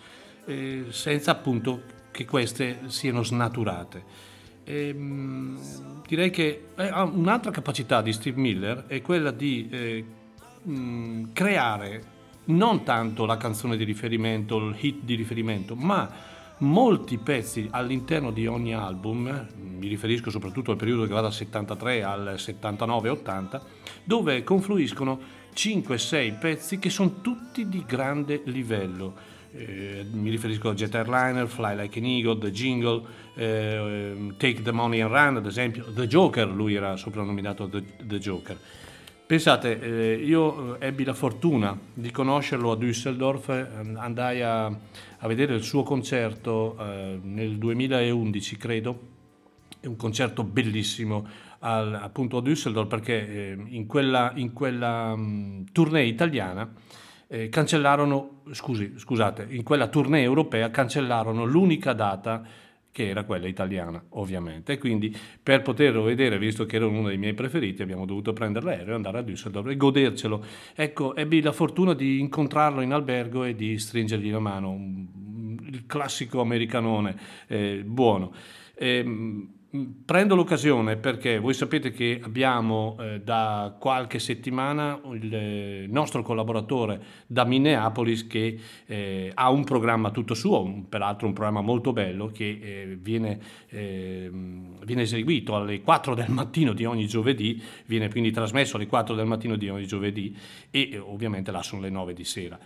[0.44, 1.82] eh, senza appunto
[2.12, 4.28] che queste siano snaturate.
[4.64, 5.58] Ehm,
[6.06, 10.04] direi che eh, un'altra capacità di Steve Miller è quella di eh,
[10.62, 16.10] mh, creare non tanto la canzone di riferimento, il hit di riferimento, ma
[16.58, 21.32] molti pezzi all'interno di ogni album, eh, mi riferisco soprattutto al periodo che va dal
[21.32, 23.60] 73 al 79-80,
[24.04, 29.28] dove confluiscono 5-6 pezzi che sono tutti di grande livello.
[29.52, 33.02] Eh, mi riferisco a Jet Airliner, Fly Like an Eagle, The Jingle,
[33.34, 38.18] eh, Take the Money and Run, ad esempio, The Joker, lui era soprannominato The, The
[38.18, 38.58] Joker.
[39.30, 45.28] Pensate, eh, io eh, ebbi la fortuna di conoscerlo a Düsseldorf, eh, andai a, a
[45.28, 49.00] vedere il suo concerto eh, nel 2011, credo,
[49.78, 51.28] è un concerto bellissimo
[51.60, 56.68] al- appunto a Düsseldorf perché eh, in quella, in quella mm, tournée italiana
[57.28, 62.42] eh, cancellarono, scusi, scusate, in quella tournée europea cancellarono l'unica data
[62.92, 64.78] che era quella italiana, ovviamente.
[64.78, 68.92] Quindi per poterlo vedere, visto che era uno dei miei preferiti, abbiamo dovuto prendere l'aereo
[68.92, 70.44] e andare a Düsseldorf e godercelo.
[70.74, 74.78] Ecco, ebbi la fortuna di incontrarlo in albergo e di stringergli la mano,
[75.70, 78.32] il classico americanone eh, buono.
[78.76, 79.59] Ehm,
[80.04, 87.00] Prendo l'occasione perché voi sapete che abbiamo eh, da qualche settimana il eh, nostro collaboratore
[87.28, 92.26] da Minneapolis che eh, ha un programma tutto suo, un- peraltro un programma molto bello
[92.26, 93.38] che eh, viene,
[93.68, 99.14] ehm, viene eseguito alle 4 del mattino di ogni giovedì, viene quindi trasmesso alle 4
[99.14, 100.36] del mattino di ogni giovedì
[100.72, 102.58] e ovviamente là sono le 9 di sera.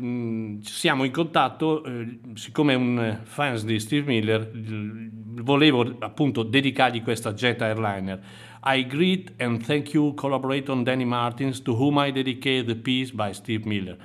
[0.00, 7.02] Mm, siamo in contatto, eh, siccome è un fan di Steve Miller, volevo appunto dedicargli
[7.02, 8.20] questa Jet Airliner.
[8.64, 13.32] I greet and thank you collaborator Danny Martins to whom I dedicate the piece by
[13.32, 13.96] Steve Miller.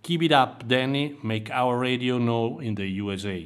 [0.00, 3.40] Keep it up Danny, make our radio know in the USA.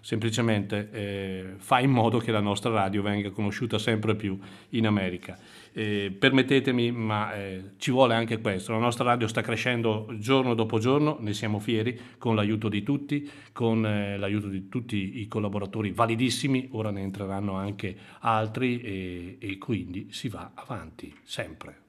[0.00, 4.38] Semplicemente eh, fai in modo che la nostra radio venga conosciuta sempre più
[4.70, 5.38] in America.
[5.74, 8.72] Eh, permettetemi, ma eh, ci vuole anche questo.
[8.72, 13.28] La nostra radio sta crescendo giorno dopo giorno, ne siamo fieri, con l'aiuto di tutti,
[13.52, 19.58] con eh, l'aiuto di tutti i collaboratori validissimi, ora ne entreranno anche altri e, e
[19.58, 21.81] quindi si va avanti, sempre.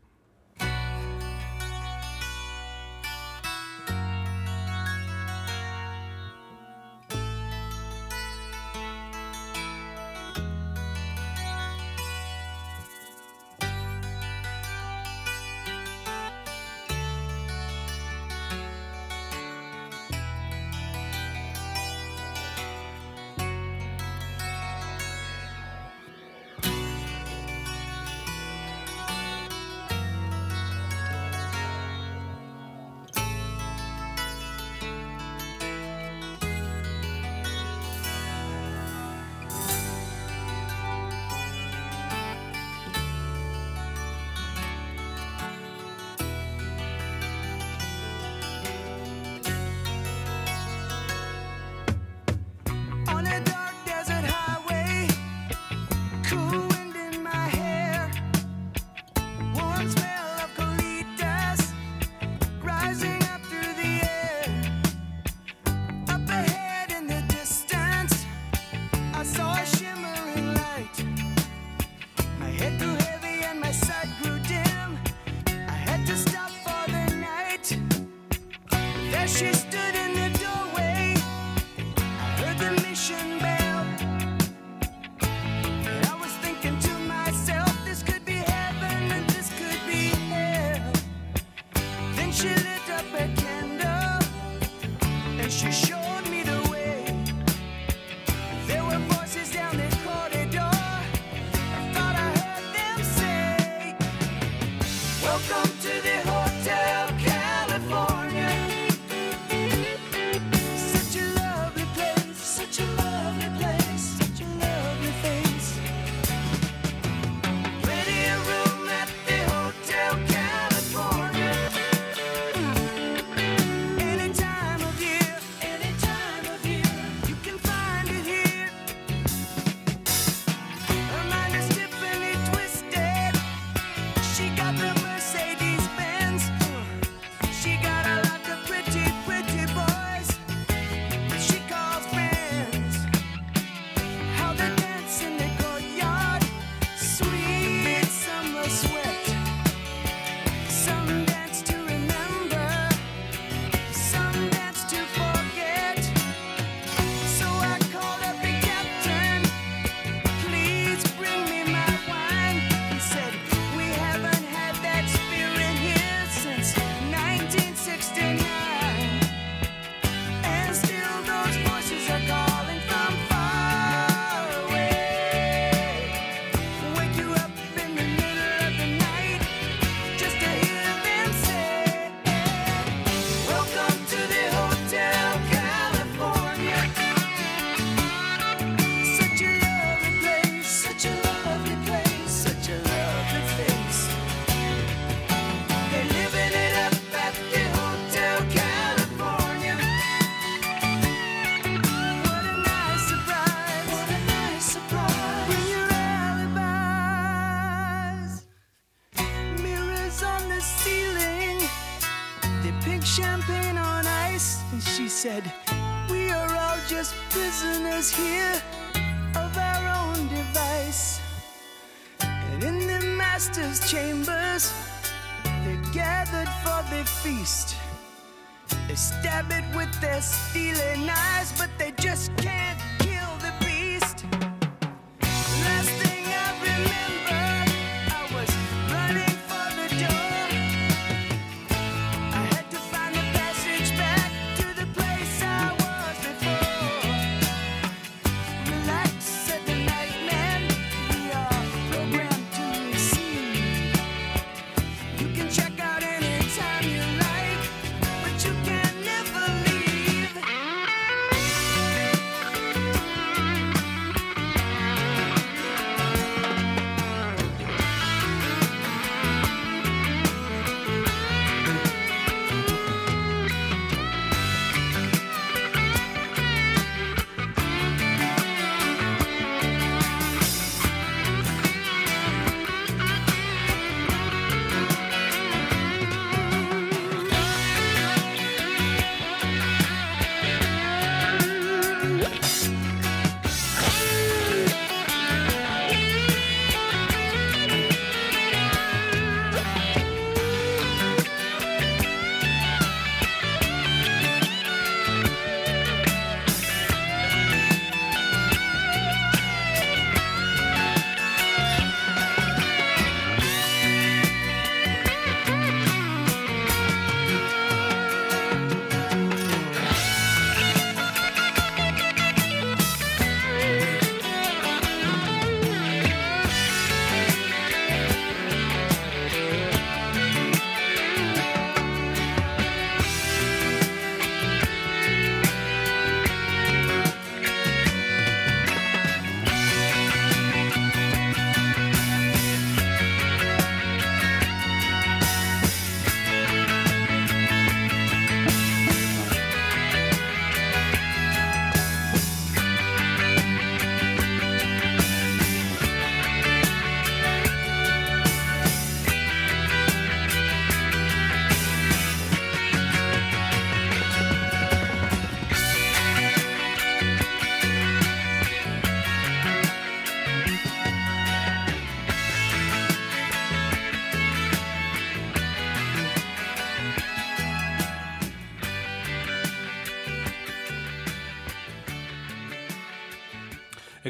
[227.23, 227.62] Feast.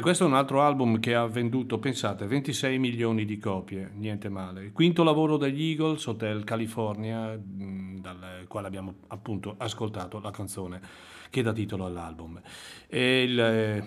[0.04, 4.64] Questo è un altro album che ha venduto, pensate, 26 milioni di copie, niente male.
[4.64, 10.78] Il quinto lavoro degli Eagles, Hotel California, mh, dal quale abbiamo appunto ascoltato la canzone
[11.30, 12.38] che dà titolo all'album.
[12.90, 13.84] Il, eh,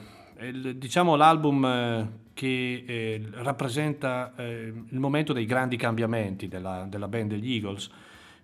[0.47, 7.07] il- diciamo l'album eh, che eh, rappresenta eh, il momento dei grandi cambiamenti della, della
[7.07, 7.91] band degli Eagles.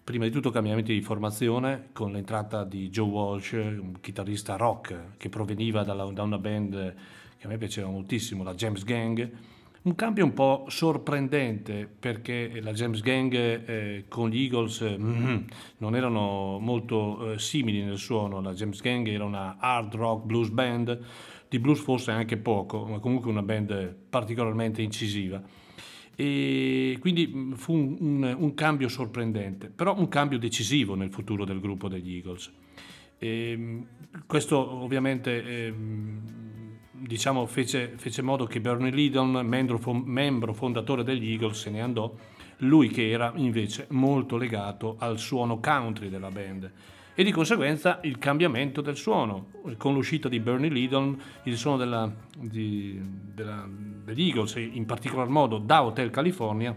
[0.04, 5.30] Prima di tutto cambiamenti di formazione con l'entrata di Joe Walsh, un chitarrista rock che
[5.30, 6.96] proveniva dalla- da una band
[7.44, 9.30] che a me piaceva moltissimo, la James Gang.
[9.82, 15.46] Un cambio un po' sorprendente perché la James Gang eh, con gli Eagles eh, mhm,
[15.80, 18.40] non erano molto eh, simili nel suono.
[18.40, 20.98] La James Gang era una hard rock blues band,
[21.50, 25.44] di blues forse anche poco, ma comunque una band particolarmente incisiva
[26.16, 31.44] e quindi mh, fu un, un- un cambio sorprendente, però un cambio decisivo nel futuro
[31.44, 32.50] del gruppo degli Eagles.
[33.18, 33.82] E,
[34.28, 36.43] questo ovviamente ehm,
[37.06, 42.14] diciamo, fece, fece modo che Bernie Lydon, membro, membro fondatore degli Eagles, se ne andò,
[42.58, 46.72] lui che era invece molto legato al suono country della band
[47.16, 49.48] e di conseguenza il cambiamento del suono.
[49.78, 53.00] Con l'uscita di Bernie Lydon, il suono della- di-
[53.34, 56.76] della- degli Eagles, in particolar modo da Hotel California,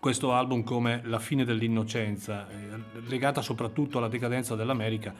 [0.00, 2.54] questo album come la fine dell'innocenza, eh,
[3.08, 5.14] legata soprattutto alla decadenza dell'America,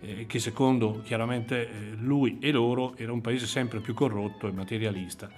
[0.00, 4.52] eh, che secondo chiaramente eh, lui e loro era un paese sempre più corrotto e
[4.52, 5.30] materialista.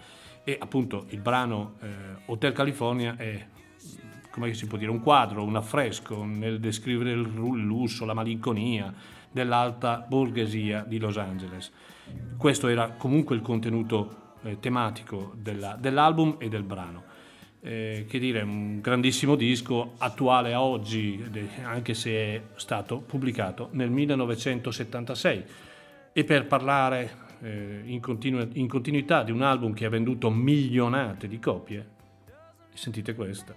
[0.44, 1.74] E appunto il brano
[2.26, 3.46] Hotel California è
[4.30, 8.94] come si può dire, un quadro, un affresco nel descrivere il lusso, la malinconia
[9.28, 11.72] dell'alta borghesia di Los Angeles.
[12.36, 17.04] Questo era comunque il contenuto eh, tematico della- dell'album e del brano.
[17.60, 21.24] Eh, che dire, un grandissimo disco attuale a oggi,
[21.64, 25.44] anche se è stato pubblicato nel 1976.
[26.12, 31.26] E per parlare eh, in, continu- in continuità di un album che ha venduto milionate
[31.28, 31.86] di copie,
[32.72, 33.54] sentite questa.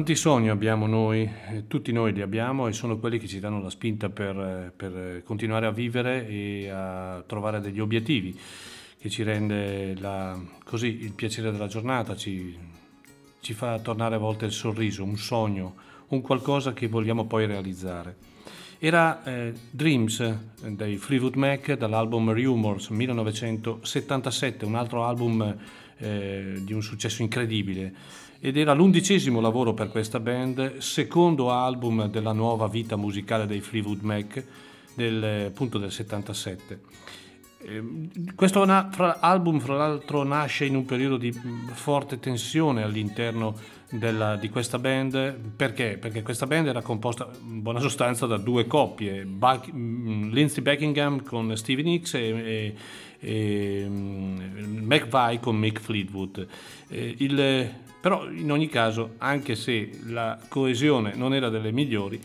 [0.00, 1.30] Quanti sogni abbiamo noi?
[1.50, 4.72] Eh, Tutti noi li abbiamo e sono quelli che ci danno la spinta per, eh,
[4.74, 8.34] per, eh, continuare a vivere e a trovare degli obiettivi
[8.98, 12.56] che ci rende la- così il piacere della giornata, ci,
[13.40, 15.74] ci fa tornare a volte il sorriso, un sogno,
[16.08, 18.16] un qualcosa che vogliamo poi realizzare.
[18.78, 25.58] Era eh, Dreams dei Fleetwood Mac dall'album Rumors 1977, un altro album
[25.98, 32.32] eh, di un successo incredibile ed era l'undicesimo lavoro per questa band, secondo album della
[32.32, 34.44] nuova vita musicale dei Fleetwood Mac
[34.94, 36.80] del, appunto del 77.
[37.62, 37.82] Eh,
[38.34, 41.30] Questo album, fra l'altro, nasce in un periodo di
[41.74, 43.54] forte tensione all'interno
[43.90, 45.36] della- di questa band.
[45.56, 45.98] Perché?
[46.00, 51.22] Perché questa band era composta in buona sostanza da due coppie, Buck- mh, Lindsey Buckingham
[51.22, 52.74] con Stevie Nicks e, e,
[53.20, 56.46] e McVie con Mick Fleetwood.
[56.88, 57.70] Eh, il-
[58.00, 62.20] però in ogni caso, anche se la coesione non era delle migliori,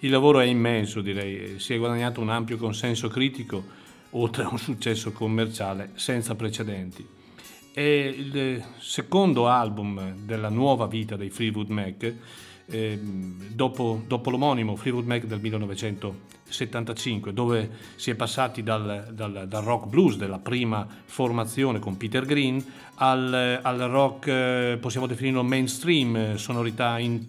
[0.00, 3.78] il lavoro è immenso, direi, si è guadagnato un ampio consenso critico
[4.10, 7.06] oltre a un successo commerciale senza precedenti.
[7.72, 12.14] È il secondo album della nuova vita dei Fleetwood Mac,
[12.66, 15.38] ehm, dopo, dopo l'omonimo Fleetwood Mac del
[16.50, 22.24] 1975, dove si è passati dal, dal- dal rock blues della prima formazione con Peter
[22.24, 22.62] Green
[22.96, 27.24] al, al rock, eh, possiamo definirlo mainstream, eh, sonorità in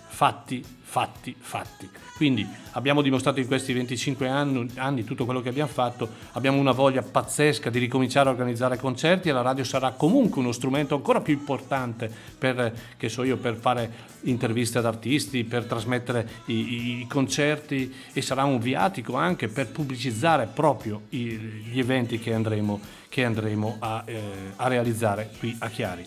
[0.08, 1.88] fatti, fatti, fatti.
[2.16, 6.70] Quindi abbiamo dimostrato in questi 25 anni, anni tutto quello che abbiamo fatto, abbiamo una
[6.70, 11.20] voglia pazzesca di ricominciare a organizzare concerti e la radio sarà comunque uno strumento ancora
[11.20, 12.08] più importante
[12.38, 12.72] per,
[13.06, 13.90] so io, per fare
[14.22, 19.68] interviste ad artisti, per trasmettere i, i- i concerti e sarà un viatico anche per
[19.72, 21.36] pubblicizzare proprio i-
[21.70, 24.20] gli eventi che andremo, che andremo a, eh,
[24.54, 26.06] a realizzare qui a Chiari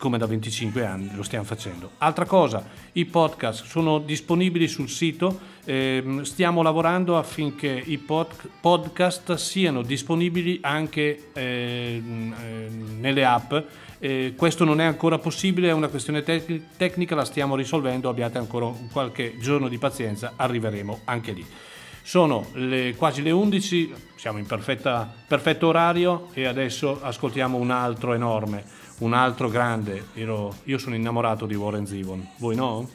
[0.00, 1.90] come da 25 anni lo stiamo facendo.
[1.98, 9.34] Altra cosa, i podcast sono disponibili sul sito, ehm, stiamo lavorando affinché i pod- podcast
[9.34, 13.52] siano disponibili anche ehm, ehm, nelle app.
[13.98, 18.38] Eh, questo non è ancora possibile, è una questione tec- tecnica, la stiamo risolvendo, abbiate
[18.38, 21.44] ancora qualche giorno di pazienza, arriveremo anche lì.
[22.02, 28.14] Sono le- quasi le 11, siamo in perfetta- perfetto orario e adesso ascoltiamo un altro
[28.14, 28.64] enorme,
[29.00, 30.06] un altro grande.
[30.14, 32.88] Io sono innamorato di Warren Zevon, voi no?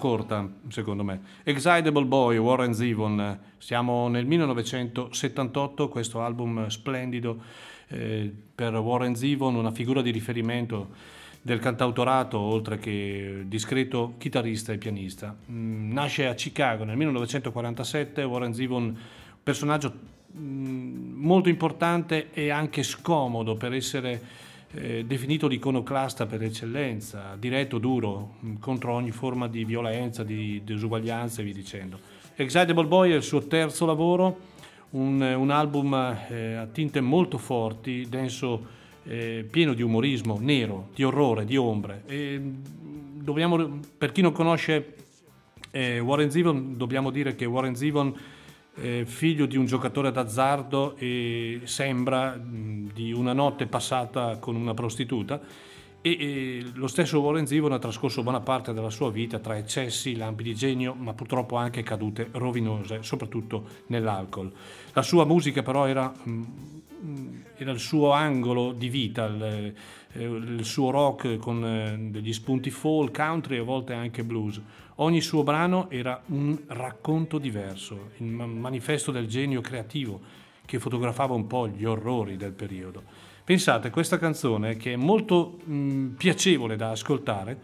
[0.00, 1.20] Corta, secondo me.
[1.44, 3.38] Excitable Boy, Warren Zevon.
[3.58, 7.38] Siamo nel 1978, questo album splendido
[7.88, 10.88] eh, per Warren Zevon, una figura di riferimento
[11.42, 15.36] del cantautorato, oltre che discreto chitarrista e pianista.
[15.50, 18.98] Mm, nasce a Chicago nel 1947, Warren Zevon,
[19.42, 19.92] personaggio
[20.34, 28.34] mm, molto importante e anche scomodo per essere eh, definito l'iconoclasta per eccellenza, diretto, duro,
[28.40, 31.98] mh, contro ogni forma di violenza, di disuguaglianza e via dicendo.
[32.36, 34.38] Excitable Boy è il suo terzo lavoro,
[34.90, 35.94] un, un album
[36.28, 38.66] eh, a tinte molto forti, denso,
[39.04, 42.02] eh, pieno di umorismo, nero, di orrore, di ombre.
[42.06, 44.94] E, mh, dobbiamo, per chi non conosce
[45.72, 48.14] eh, Warren Zevon, dobbiamo dire che Warren Zevon
[48.76, 54.74] eh, figlio di un giocatore d'azzardo e sembra mh, di una notte passata con una
[54.74, 55.40] prostituta
[56.02, 60.16] e, e lo stesso Warren Zevon ha trascorso buona parte della sua vita tra eccessi,
[60.16, 64.50] lampi di genio, ma purtroppo anche cadute rovinose, soprattutto nell'alcol.
[64.94, 66.44] La sua musica però era, mh,
[67.56, 69.74] era il suo angolo di vita, il,
[70.14, 74.60] il suo rock con eh, degli spunti folk, country e a volte anche blues.
[74.96, 80.20] Ogni suo brano era un racconto diverso, il ma- manifesto del genio creativo
[80.66, 83.02] che fotografava un po' gli orrori del periodo.
[83.44, 87.58] Pensate, questa canzone che è molto mh, piacevole da ascoltare,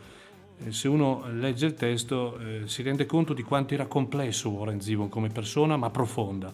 [0.65, 4.81] eh, se uno legge il testo eh, si rende conto di quanto era complesso Warren
[4.81, 6.53] Zevon come persona, ma profonda.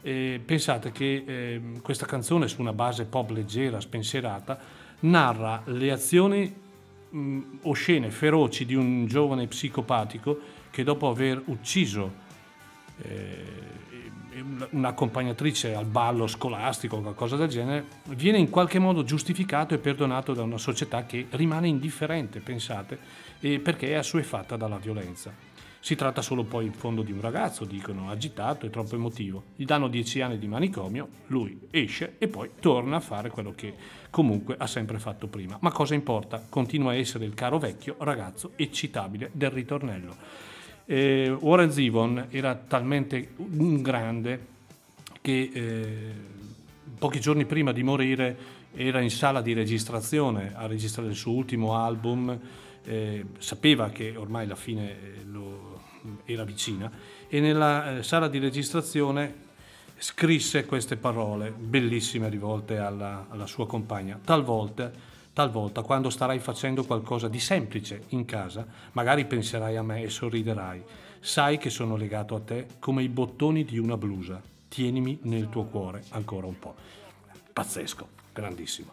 [0.00, 6.54] E pensate che eh, questa canzone su una base pop leggera, spensierata, narra le azioni
[7.10, 10.38] mh, oscene, feroci di un giovane psicopatico
[10.70, 12.26] che dopo aver ucciso
[13.02, 13.66] eh,
[14.70, 20.32] un'accompagnatrice al ballo scolastico o qualcosa del genere, viene in qualche modo giustificato e perdonato
[20.32, 22.98] da una società che rimane indifferente, pensate,
[23.40, 25.47] perché è assuefatta dalla violenza.
[25.80, 29.44] Si tratta solo poi in fondo di un ragazzo, dicono, agitato e troppo emotivo.
[29.56, 33.74] Gli danno dieci anni di manicomio, lui esce e poi torna a fare quello che
[34.10, 35.56] comunque ha sempre fatto prima.
[35.60, 36.44] Ma cosa importa?
[36.48, 40.16] Continua a essere il caro vecchio ragazzo eccitabile del ritornello.
[40.84, 44.46] Eh, Warren Zevon era talmente un grande
[45.20, 46.12] che eh,
[46.98, 48.36] pochi giorni prima di morire
[48.74, 52.38] era in sala di registrazione a registrare il suo ultimo album,
[52.84, 55.57] eh, sapeva che ormai la fine eh, lo-
[56.24, 56.90] era vicina
[57.28, 59.46] e nella eh, sala di registrazione
[59.98, 64.18] scrisse queste parole bellissime rivolte alla, alla sua compagna.
[64.22, 64.90] Talvolta,
[65.32, 70.82] talvolta, quando starai facendo qualcosa di semplice in casa, magari penserai a me e sorriderai.
[71.20, 74.40] Sai che sono legato a te come i bottoni di una blusa.
[74.68, 76.74] Tienimi nel tuo cuore ancora un po'.
[77.52, 78.92] Pazzesco, grandissimo.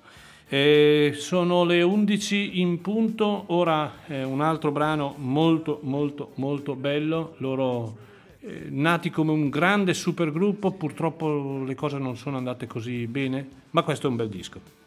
[0.55, 7.35] Eh, sono le 11 in punto, ora eh, un altro brano molto molto molto bello,
[7.39, 7.97] loro
[8.39, 13.83] eh, nati come un grande supergruppo, purtroppo le cose non sono andate così bene, ma
[13.83, 14.84] questo è un bel disco.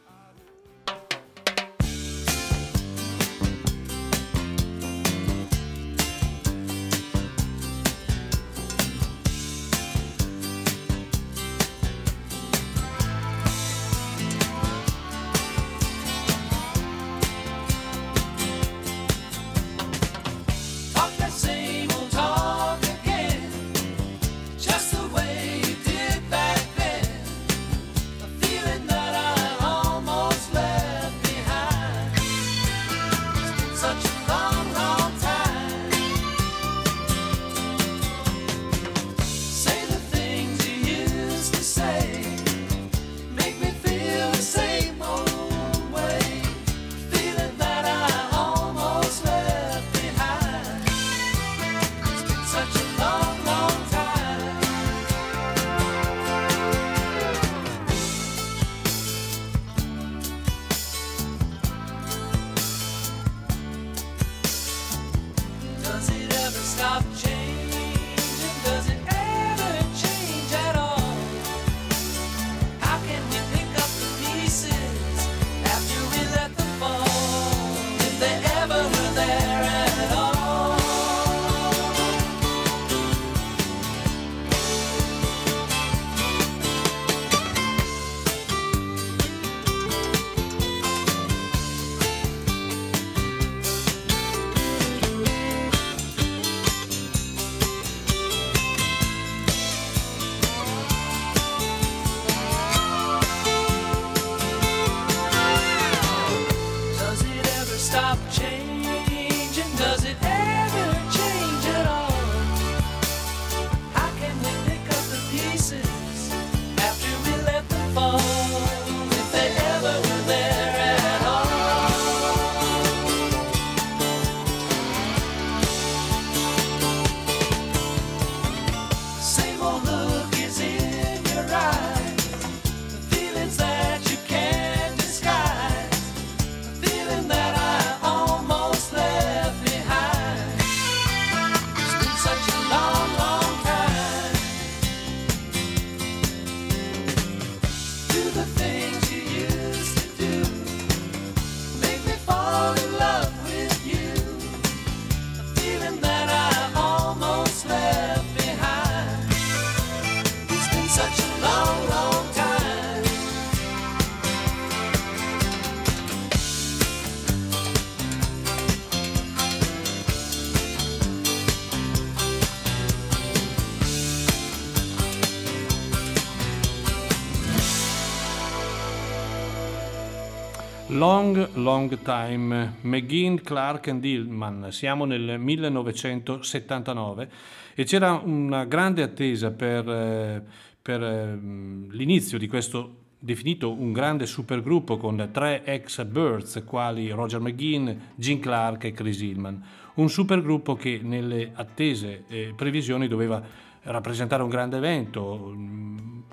[181.19, 182.75] Long, long time.
[182.83, 184.69] McGinn, Clark and Hillman.
[184.71, 187.29] Siamo nel 1979
[187.75, 190.41] e c'era una grande attesa per, eh,
[190.81, 197.41] per, ehm, l'inizio di questo definito un grande supergruppo con tre ex Birds quali Roger
[197.41, 199.61] McGinn, Gene Clark e Chris Hillman.
[199.95, 203.43] Un supergruppo che nelle attese e previsioni doveva
[203.83, 205.53] rappresentare un grande evento,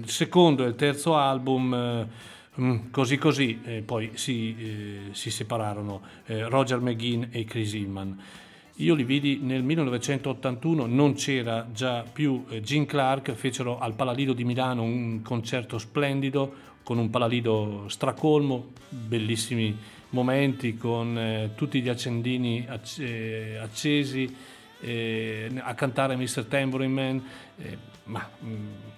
[0.06, 6.48] secondo e il terzo album eh, mm, così così poi si, eh, si separarono eh,
[6.48, 8.20] Roger McGinn e Chris Hillman.
[8.80, 14.34] Io li vidi nel 1981, non c'era già più eh, Gene Clark, fecero al Palalido
[14.34, 16.54] di Milano un concerto splendido,
[16.84, 19.76] con un palalido stracolmo, bellissimi
[20.10, 24.36] momenti con eh, tutti gli accendini acc- eh, accesi
[24.82, 26.44] eh, a cantare Mr.
[26.44, 27.24] Tambourine Man,
[27.58, 28.48] eh, ma mh,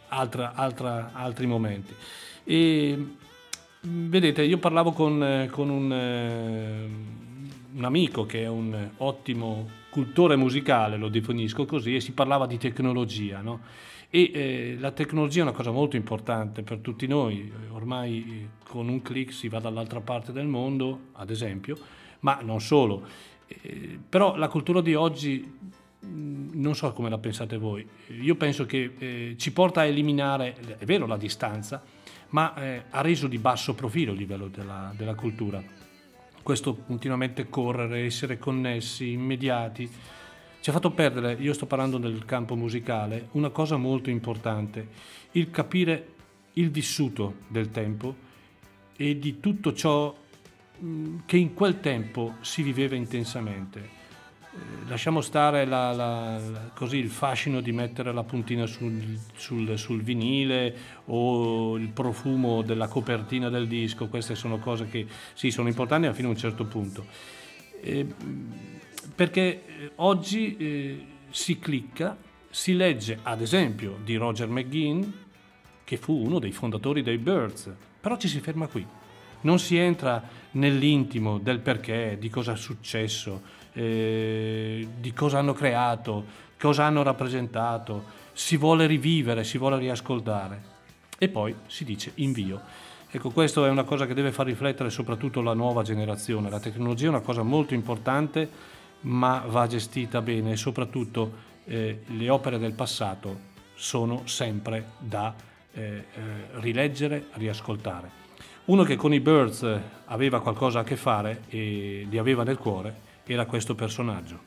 [0.08, 1.94] altra- altra- altri momenti.
[2.44, 2.98] E,
[3.82, 5.92] mh, vedete, io parlavo con, eh, con un,
[7.78, 12.58] un amico che è un ottimo cultore musicale, lo definisco così, e si parlava di
[12.58, 13.62] tecnologia, no?
[14.10, 18.88] E eh, la tecnologia è una cosa molto importante per tutti noi, ormai eh, con
[18.88, 21.78] un clic si va dall'altra parte del mondo, ad esempio,
[22.22, 23.06] ma non solo.
[23.48, 25.40] Eh, però la cultura di oggi,
[26.00, 27.88] mh, non so come la pensate voi,
[28.20, 31.84] io penso che eh, ci porta a eliminare, è vero, la distanza,
[32.30, 35.86] ma eh, ha reso di basso profilo il livello della, della cultura.
[36.48, 39.86] Questo continuamente correre, essere connessi, immediati,
[40.62, 44.88] ci ha fatto perdere, io sto parlando del campo musicale, una cosa molto importante,
[45.32, 46.14] il capire
[46.54, 48.16] il vissuto del tempo
[48.96, 50.16] e di tutto ciò
[51.26, 53.97] che in quel tempo si viveva intensamente.
[54.88, 60.76] Lasciamo stare la- la- così il fascino di mettere la puntina sul, sul- sul vinile
[61.08, 66.30] o il profumo della copertina del disco, queste sono cose che sì, sono importanti fino
[66.30, 67.06] a un certo punto.
[67.82, 68.08] Eh,
[69.14, 72.16] perché eh, oggi eh, si clicca,
[72.50, 75.04] si legge ad esempio di Roger McGinn,
[75.84, 77.70] che fu uno dei fondatori dei Birds,
[78.00, 78.86] però ci si ferma qui.
[79.42, 86.26] Non si entra nell'intimo del perché, di cosa è successo, eh, di cosa hanno creato,
[86.60, 90.76] cosa hanno rappresentato, si vuole rivivere, si vuole riascoltare
[91.20, 92.60] e poi si dice invio.
[93.10, 96.50] Ecco, questo è una cosa che deve far riflettere soprattutto la nuova generazione.
[96.50, 98.50] La tecnologia è una cosa molto importante,
[99.02, 105.36] ma va gestita bene e soprattutto eh, le opere del passato sono sempre da
[105.72, 106.04] eh, eh,
[106.54, 108.26] rileggere, riascoltare.
[108.66, 109.66] Uno che con i Birds
[110.06, 114.47] aveva qualcosa a che fare e li aveva nel cuore era questo personaggio.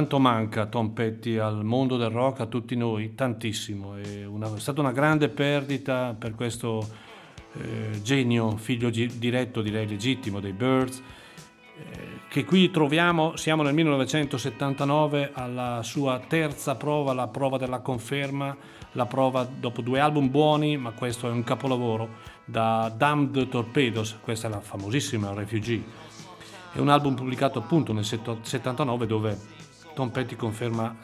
[0.00, 3.14] Quanto manca Tom Petty al mondo del rock, a tutti noi?
[3.14, 3.96] Tantissimo.
[3.96, 6.88] È, una- è stata una grande perdita per questo
[7.52, 11.02] eh, genio, figlio gi- diretto, direi legittimo, dei Birds,
[11.76, 11.82] eh,
[12.30, 18.56] che qui troviamo, siamo nel 1979 alla sua terza prova, la prova della conferma,
[18.92, 22.08] la prova dopo due album buoni, ma questo è un capolavoro,
[22.46, 25.84] da Damned Torpedoes, questa è la famosissima Refugee.
[26.72, 29.58] È un album pubblicato appunto nel set- 79 dove
[29.94, 30.94] Tom Petty conferma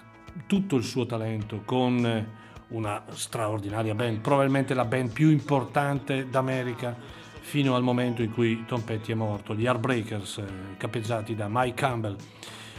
[0.47, 2.27] tutto il suo talento con
[2.69, 6.97] una straordinaria band, probabilmente la band più importante d'America
[7.41, 11.75] fino al momento in cui Tom Petty è morto, gli Heartbreakers, eh, capeggiati da Mike
[11.75, 12.17] Campbell.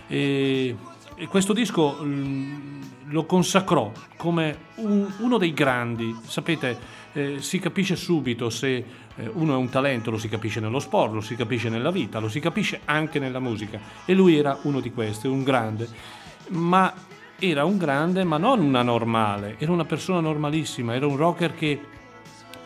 [0.07, 0.75] E,
[1.15, 6.13] e questo disco mm, lo consacrò come un- uno dei grandi.
[6.25, 6.77] Sapete,
[7.13, 8.83] eh, si capisce subito se
[9.33, 12.29] uno è un talento, lo si capisce nello sport, lo si capisce nella vita, lo
[12.29, 13.79] si capisce anche nella musica.
[14.05, 15.87] E lui era uno di questi, un grande.
[16.49, 16.93] Ma
[17.39, 21.79] era un grande, ma non una normale, era una persona normalissima, era un rocker che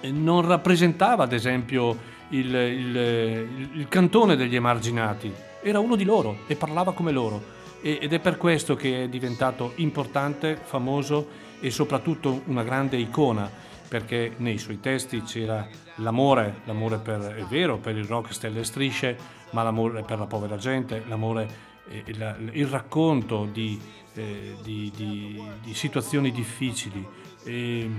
[0.01, 1.97] eh, non rappresentava ad esempio
[2.29, 7.59] il, il- il- il cantone degli emarginati, era uno di loro e parlava come loro
[7.83, 11.27] ed è per questo che è diventato importante, famoso
[11.59, 13.49] e soprattutto una grande icona
[13.91, 18.63] perché nei suoi testi c'era l'amore, l'amore per, è vero, per il rock stelle e
[18.63, 19.17] strisce,
[19.49, 21.49] ma l'amore per la povera gente, l'amore,
[21.89, 23.77] eh, il, racconto di,
[24.13, 27.05] eh, di- di- di situazioni difficili.
[27.43, 27.89] E,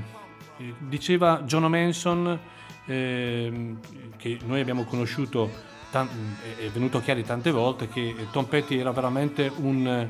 [0.57, 2.41] eh, diceva John Manson,
[2.87, 3.79] ehm,
[4.17, 5.51] che noi abbiamo conosciuto,
[5.91, 10.09] è venuto chiari tante volte, che Tom Petty era veramente un-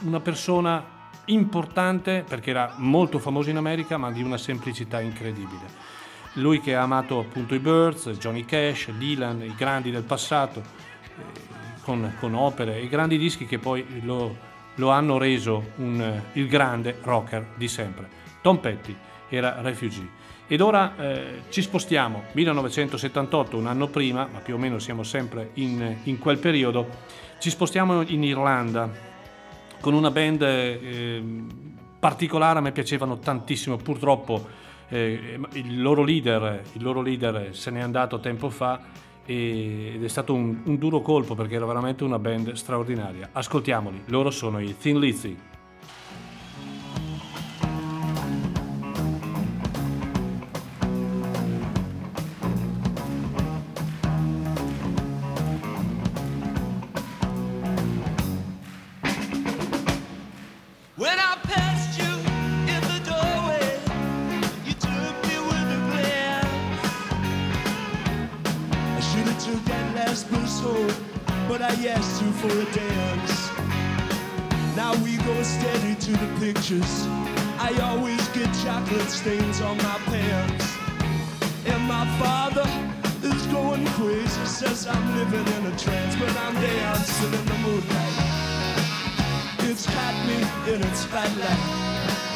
[0.00, 0.84] una persona
[1.26, 5.90] importante perché era molto famoso in America, ma di una semplicità incredibile.
[6.34, 11.50] Lui che ha amato appunto i Birds, Johnny Cash, Dylan, i grandi del passato, eh,
[11.82, 14.36] con, con opere e grandi dischi che poi lo,
[14.76, 18.08] lo hanno reso un, eh, il grande rocker di sempre.
[18.40, 18.96] Tom Petty
[19.28, 20.20] era Refugee.
[20.46, 25.50] Ed ora eh, ci spostiamo, 1978, un anno prima, ma più o meno siamo sempre
[25.54, 26.88] in, in quel periodo,
[27.38, 29.11] ci spostiamo in Irlanda
[29.82, 31.22] con una band eh,
[31.98, 34.46] particolare, a me piacevano tantissimo, purtroppo
[34.88, 38.80] eh, il, loro leader, il loro leader se n'è andato tempo fa
[39.26, 43.30] e- ed è stato un, un duro colpo perché era veramente una band straordinaria.
[43.32, 45.36] Ascoltiamoli, loro sono i Thin Lizzy.
[76.80, 80.74] I always get chocolate stains on my pants.
[81.66, 82.66] And my father
[83.22, 88.16] is going crazy, says I'm living in a trance, but I'm dancing in the moonlight.
[89.68, 90.36] It's got me
[90.72, 91.58] in its flat spotlight.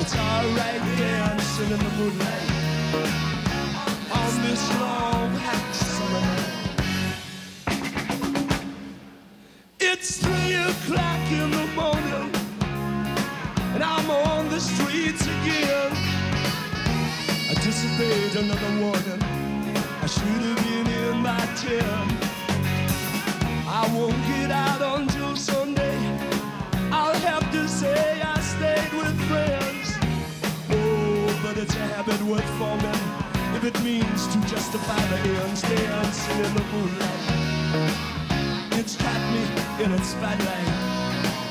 [0.00, 2.50] It's alright dancing in the moonlight.
[4.12, 6.56] On this long hot summer night.
[9.80, 12.35] It's three o'clock in the morning,
[13.76, 15.90] and I'm on the streets again.
[17.50, 19.22] I disobeyed another warning.
[20.00, 21.98] I should have been in by ten.
[23.68, 25.98] I won't get out until Sunday.
[26.90, 29.88] I'll have to say I stayed with friends.
[30.70, 33.02] Oh, but it's a habit worth forming
[33.56, 37.24] if it means to justify the ends dancing in the moonlight.
[38.80, 39.44] It's got me
[39.84, 40.14] in its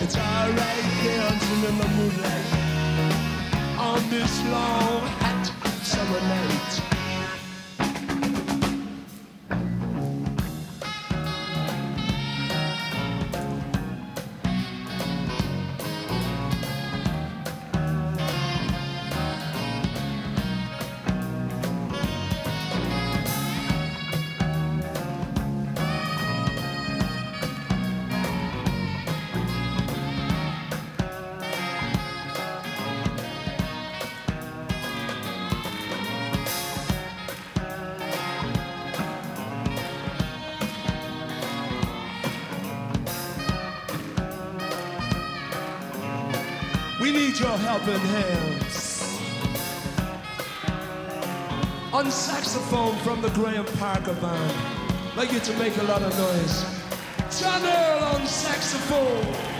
[0.08, 2.46] It's alright dancing in the moonlight
[3.80, 5.52] on this long hot
[5.82, 6.95] summer night.
[47.86, 49.20] Helping hands.
[51.94, 54.54] On saxophone from the Graham Parker band.
[55.16, 56.66] Like you to make a lot of noise.
[57.44, 59.55] Earl on saxophone.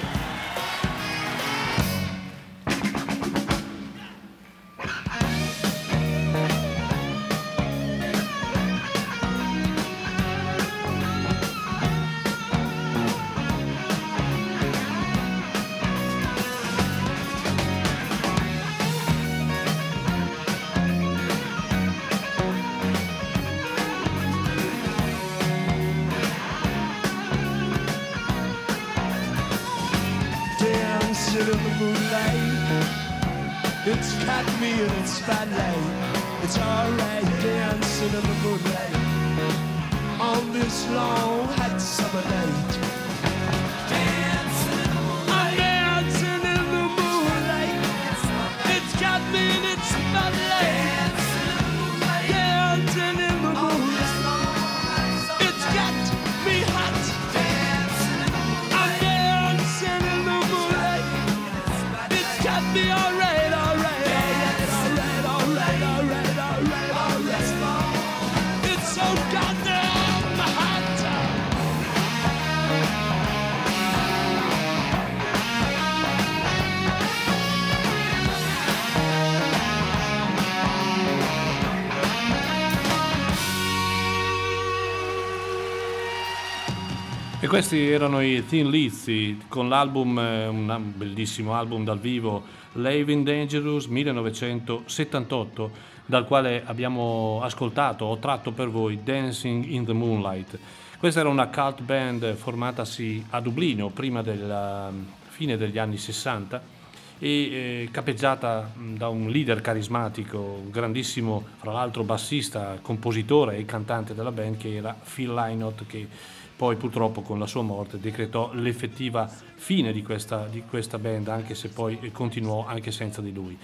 [87.46, 93.24] E questi erano i Thin Lizzy con l'album, eh, un bellissimo album dal vivo, Living
[93.24, 95.72] Dangerous 1978,
[96.08, 100.58] dal quale abbiamo ascoltato, ho tratto per voi Dancing in the Moonlight.
[100.98, 104.92] Questa era una cult band formatasi a Dublino prima della
[105.28, 106.74] fine degli anni 60
[107.20, 113.66] e eh, capeggiata mh, da un leader carismatico, un grandissimo, fra l'altro bassista, compositore e
[113.66, 116.08] cantante della band che era Phil Lynott che
[116.56, 121.56] poi purtroppo con la sua morte decretò l'effettiva fine di questa, di questa band anche
[121.56, 123.58] se poi continuò anche senza di lui.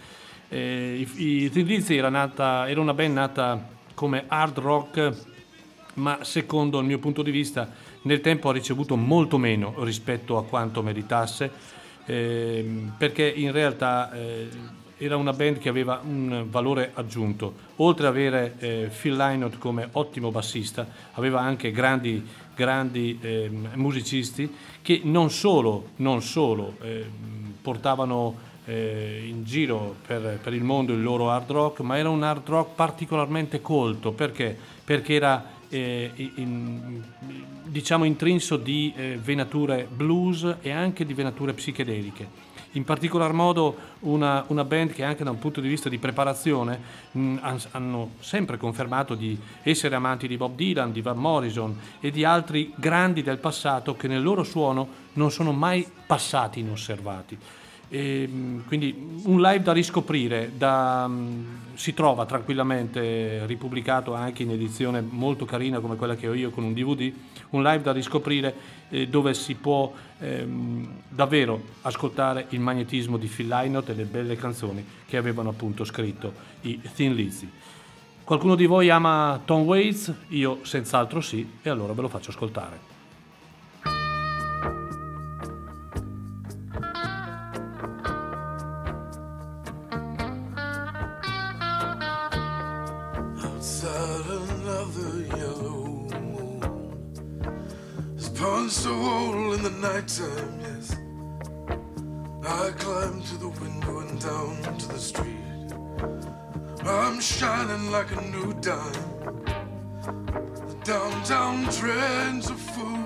[0.50, 5.14] Eh, I, i Thin Lizzy era, era una band nata come hard rock
[5.94, 7.70] ma secondo il mio punto di vista
[8.04, 11.52] nel tempo ha ricevuto molto meno rispetto a quanto meritasse
[12.06, 14.50] ehm, perché in realtà eh,
[14.98, 19.90] era una band che aveva un valore aggiunto oltre ad avere eh, Phil Lynott come
[19.94, 22.26] ottimo bassista aveva anche grandi,
[22.62, 24.48] grandi ehm, musicisti
[24.84, 28.36] che non solo, non solo ehm, portavano
[28.66, 32.48] eh, in giro per, per il mondo il loro hard rock, ma era un hard
[32.48, 37.02] rock particolarmente colto perché, perché era eh, in-
[37.64, 42.50] diciamo intrinso di eh, venature blues e anche di venature psichedeliche.
[42.74, 46.80] In particolar modo una, una band che anche da un punto di vista di preparazione
[47.12, 52.12] mh, han- hanno sempre confermato di essere amanti di Bob Dylan, di Van Morrison e
[52.12, 57.38] di altri grandi del passato che nel loro suono non sono mai passati inosservati.
[57.94, 64.52] E, mh, quindi un live da riscoprire, da, mh, si trova tranquillamente ripubblicato anche in
[64.52, 67.12] edizione molto carina come quella che ho io con un DVD,
[67.50, 68.56] un live da riscoprire
[68.90, 74.38] eh, dove si può ehm, davvero ascoltare il magnetismo di Phil Lynott e le belle
[74.38, 77.50] canzoni che avevano appunto scritto i Thin Lizzy.
[78.24, 80.14] Qualcuno di voi ama Tom Waits?
[80.30, 82.91] Io senz'altro sì, e allora ve lo faccio ascoltare.
[98.42, 100.98] Punched a hole in the nighttime, yes.
[102.44, 105.70] I climb to the window and down to the street.
[106.84, 109.12] I'm shining like a new dime.
[110.70, 113.04] The downtown trends are full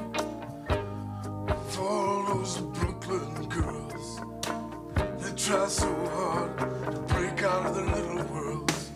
[1.49, 4.21] of all those Brooklyn girls.
[5.19, 8.91] They try so hard to break out of their little worlds.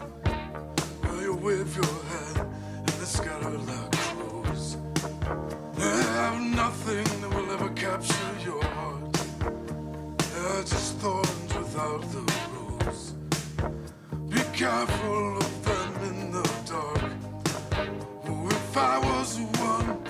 [1.03, 2.39] Well, you wave your hand
[2.77, 3.57] and they scatter
[6.65, 9.13] nothing that will ever capture your heart.
[10.31, 13.13] They're just thorns without the rose.
[14.33, 17.11] Be careful of them in the dark.
[18.27, 19.29] Oh, if I was
[19.69, 20.08] one,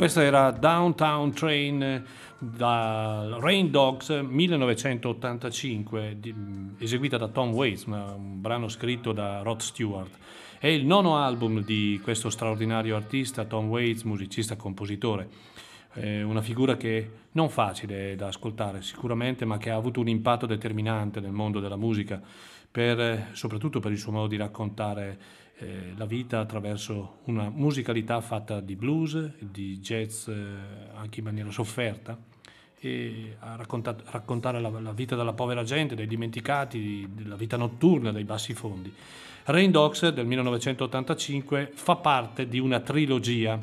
[0.00, 2.02] Questa era Downtown Train eh,
[2.38, 6.34] da Rain Dogs 1985, di-
[6.78, 10.16] eseguita da Tom Waits, un brano scritto da Rod Stewart.
[10.58, 15.28] È il nono album di questo straordinario artista, Tom Waits, musicista e compositore.
[15.92, 20.46] È una figura che non facile da ascoltare sicuramente, ma che ha avuto un impatto
[20.46, 22.22] determinante nel mondo della musica,
[22.70, 25.18] per, eh, soprattutto per il suo modo di raccontare
[25.60, 30.34] eh, la vita attraverso una musicalità fatta di blues, di jazz eh,
[30.94, 32.18] anche in maniera sofferta
[32.80, 38.24] e raccontato- raccontare la, la vita della povera gente, dei dimenticati, della vita notturna, dei
[38.24, 38.90] bassi fondi.
[39.44, 43.58] Rain Dogs del 1985 fa parte di una trilogia,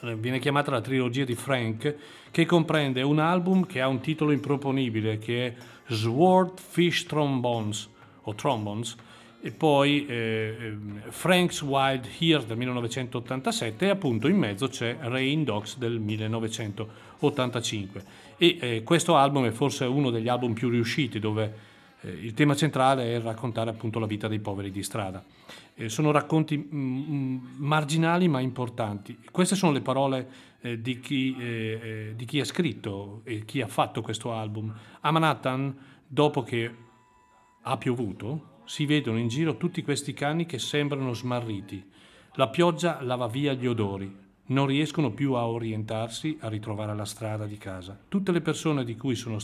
[0.00, 1.94] eh, viene chiamata la trilogia di Frank,
[2.32, 5.54] che comprende un album che ha un titolo improponibile che è
[5.86, 7.88] Swordfish Trombones
[8.22, 8.96] o Trombones
[9.44, 10.76] e poi eh,
[11.08, 18.04] Frank's Wild Years del 1987 e appunto in mezzo c'è Rain Dogs del 1985
[18.36, 21.52] e eh, questo album è forse uno degli album più riusciti dove
[22.02, 25.24] eh, il tema centrale è raccontare appunto la vita dei poveri di strada.
[25.74, 29.18] Eh, sono racconti mm, mm, marginali ma importanti.
[29.28, 30.28] Queste sono le parole
[30.60, 34.72] eh, di, chi, eh, di chi ha scritto e chi ha fatto questo album.
[35.00, 36.72] A Manhattan, dopo che
[37.62, 41.90] ha piovuto, si vedono in giro tutti questi cani che sembrano smarriti.
[42.34, 44.20] La pioggia lava via gli odori.
[44.44, 47.98] Non riescono più a orientarsi, a ritrovare la strada di casa.
[48.08, 49.38] Tutte le persone di cui sono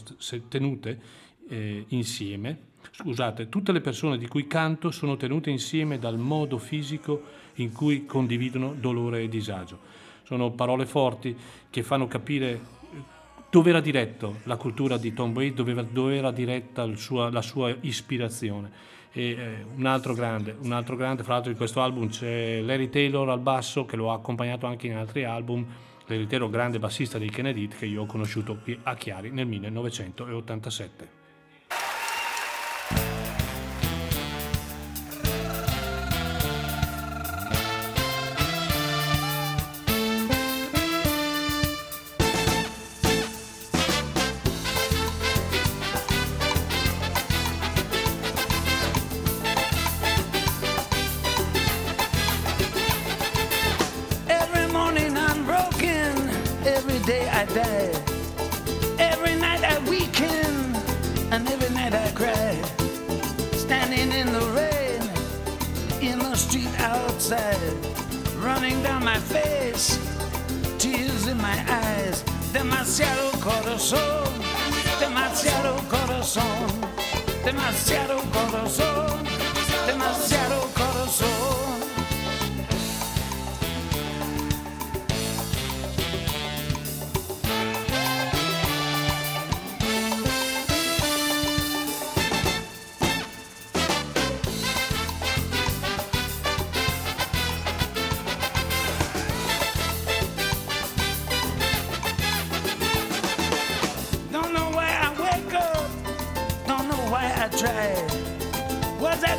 [0.49, 1.01] tenute
[1.49, 2.59] eh, insieme,
[2.91, 7.23] scusate, tutte le persone di cui canto sono tenute insieme dal modo fisico
[7.55, 9.79] in cui condividono dolore e disagio.
[10.23, 11.37] Sono parole forti
[11.71, 12.59] che fanno capire eh,
[13.51, 17.75] dove era diretto la cultura di Tom Waits, dove, dove era diretta sua- la sua
[17.81, 18.97] ispirazione.
[19.13, 22.89] E, eh, un altro grande, un altro grande, fra l'altro in questo album c'è Larry
[22.89, 25.67] Taylor al basso che lo ha accompagnato anche in altri album,
[26.07, 31.18] Larry Taylor grande bassista dei Kennedy che io ho conosciuto qui a Chiari nel 1987.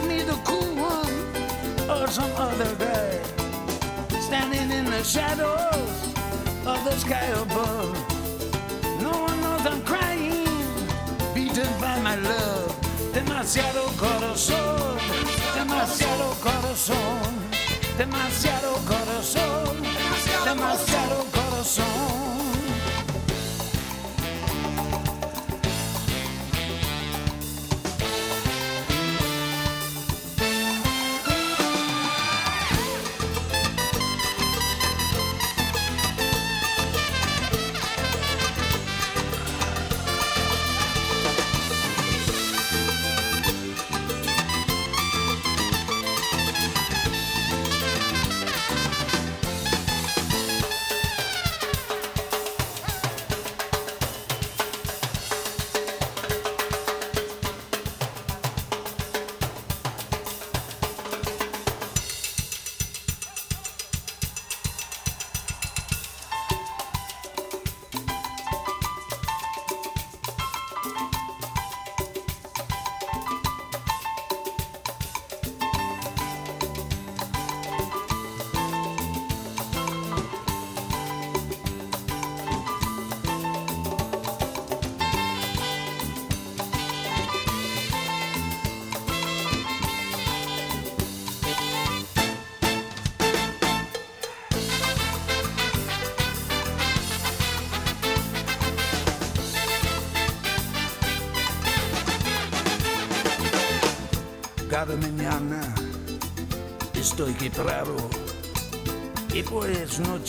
[0.10, 1.18] Me, the cool one,
[1.94, 3.10] or some other guy?
[4.28, 5.94] Standing in the shadows
[6.66, 7.94] of the sky above.
[9.06, 10.50] No one knows I'm crying,
[11.36, 12.70] beaten by my love.
[13.14, 14.98] Demasiado corazón,
[15.56, 17.30] demasiado corazón,
[17.98, 18.69] demasiado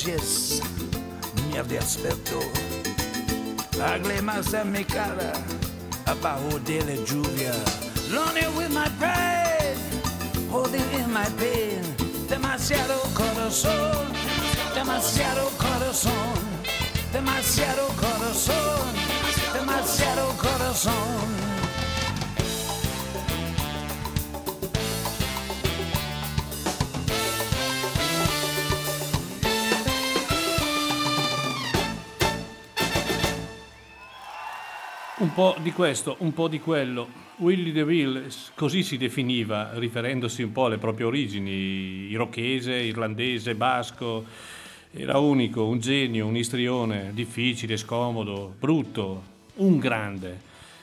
[0.05, 0.63] noches
[1.53, 2.39] me desperto.
[3.77, 5.33] Lágrimas en mi cara
[6.07, 7.53] abajo de la lluvia.
[8.11, 9.77] Lonely with my pride,
[10.51, 11.83] holding in my pain.
[12.29, 14.13] Demasiado corazón,
[14.75, 16.35] demasiado corazón,
[17.13, 18.87] demasiado corazón,
[19.53, 21.50] demasiado corazón.
[35.31, 37.07] Un po' di questo, un po' di quello.
[37.37, 38.27] Willy DeVille
[38.57, 44.25] così si definiva, riferendosi un po' alle proprie origini, irochese, irlandese, basco.
[44.91, 49.23] Era unico, un genio, un istrione, difficile, scomodo, brutto,
[49.59, 50.41] un grande.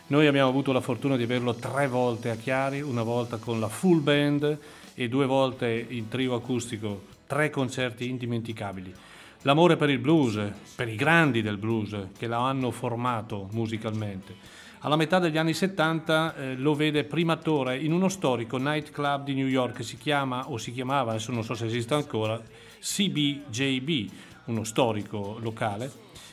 [0.07, 3.67] Noi abbiamo avuto la fortuna di averlo tre volte a Chiari, una volta con la
[3.67, 4.57] full band
[4.93, 8.93] e due volte in trio acustico, tre concerti indimenticabili.
[9.43, 10.39] L'amore per il blues,
[10.75, 14.35] per i grandi del blues che lo hanno formato musicalmente.
[14.81, 19.47] Alla metà degli anni 70 eh, lo vede primatore in uno storico nightclub di New
[19.47, 22.39] York che si chiama o si chiamava, adesso non so se esiste ancora,
[22.79, 24.11] CBJB,
[24.45, 25.91] uno storico locale.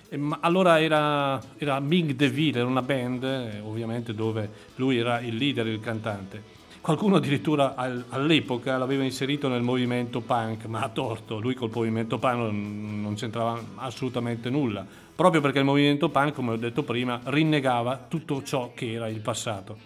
[0.09, 5.37] E, allora era, era Ming DeVille, era una band eh, ovviamente dove lui era il
[5.37, 6.54] leader, il cantante.
[6.85, 12.19] Qualcuno addirittura al- all'epoca l'aveva inserito nel movimento punk, ma a torto, lui col movimento
[12.19, 14.85] punk non, non c'entrava assolutamente nulla,
[15.15, 19.21] proprio perché il movimento punk, come ho detto prima, rinnegava tutto ciò che era il
[19.21, 19.79] passato.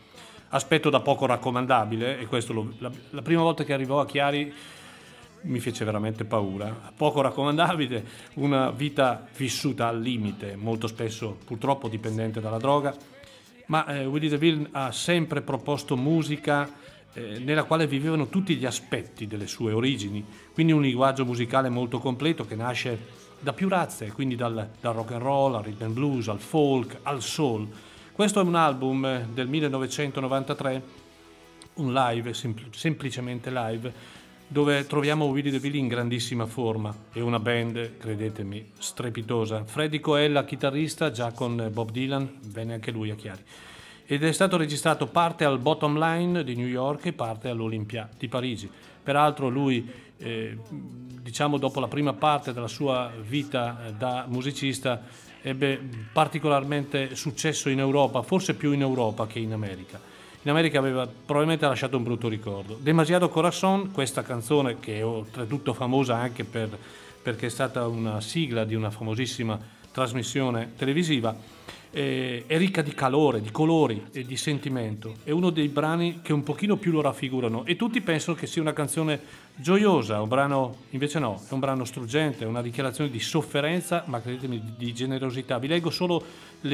[0.49, 4.53] Aspetto da poco raccomandabile, e questo lo- la, la prima volta che arrivò a Chiari
[5.43, 6.91] mi fece veramente paura.
[6.97, 8.05] Poco raccomandabile,
[8.35, 12.93] una vita vissuta al limite, molto spesso purtroppo dipendente dalla droga,
[13.67, 16.87] ma eh, Willy DeVille ha sempre proposto musica
[17.19, 21.99] eh, nella quale vivevano tutti gli aspetti delle sue origini, quindi un linguaggio musicale molto
[21.99, 25.95] completo che nasce da più razze, quindi dal, dal rock and roll al rhythm and
[25.95, 27.69] blues, al folk, al soul.
[28.13, 30.83] Questo è un album eh, del 1993,
[31.75, 33.93] un live, sempl- semplicemente live,
[34.49, 39.65] dove troviamo Willy DeVille in grandissima forma e una band, credetemi, strepitosa.
[39.65, 43.43] Freddy Coella, chitarrista, già con Bob Dylan, venne anche lui a Chiari.
[44.11, 48.27] Ed è stato registrato parte al Bottom Line di New York e parte all'Olympia di
[48.27, 48.67] Parigi.
[49.03, 49.87] Peraltro lui,
[50.17, 50.57] eh,
[51.21, 55.03] diciamo dopo la prima parte della sua vita eh, da musicista,
[55.43, 55.79] ebbe
[56.11, 60.01] particolarmente successo in Europa, forse più in Europa che in America.
[60.41, 62.79] In America aveva probabilmente lasciato un brutto ricordo.
[62.81, 66.79] Demasiado Corazon, questa canzone che è oltretutto famosa anche per-
[67.23, 69.61] perché è stata una sigla di una famosissima
[69.93, 71.58] trasmissione televisiva,
[71.91, 75.17] eh, è ricca di calore, di colori e di sentimento.
[75.23, 78.63] È uno dei brani che un pochino più lo raffigurano e tutti pensano che sia
[78.63, 79.21] una canzone
[79.57, 84.75] gioiosa, un brano, invece no, è un brano struggente, una dichiarazione di sofferenza, ma credetemi
[84.77, 85.59] di, generosità.
[85.59, 86.23] Vi leggo solo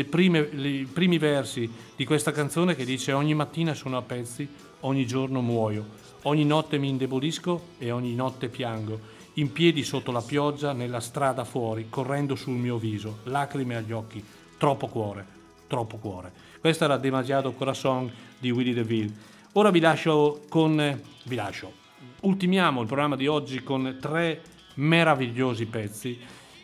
[0.09, 4.47] prime- i primi versi di questa canzone che dice ogni mattina sono a pezzi,
[4.81, 5.86] ogni giorno muoio,
[6.23, 9.12] ogni notte mi indebolisco e ogni notte piango.
[9.39, 14.24] In piedi sotto la pioggia, nella strada fuori, correndo sul mio viso, lacrime agli occhi,
[14.59, 15.26] troppo cuore,
[15.66, 16.32] troppo cuore.
[16.60, 19.12] Questa era Demasiado Corazon di Willy DeVille.
[19.52, 21.01] Ora vi lascio con...
[21.24, 21.72] vi lascio.
[22.20, 24.40] Ultimiamo il programma di oggi con tre
[24.74, 26.18] meravigliosi pezzi.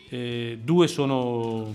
[0.09, 1.71] Eh, due sono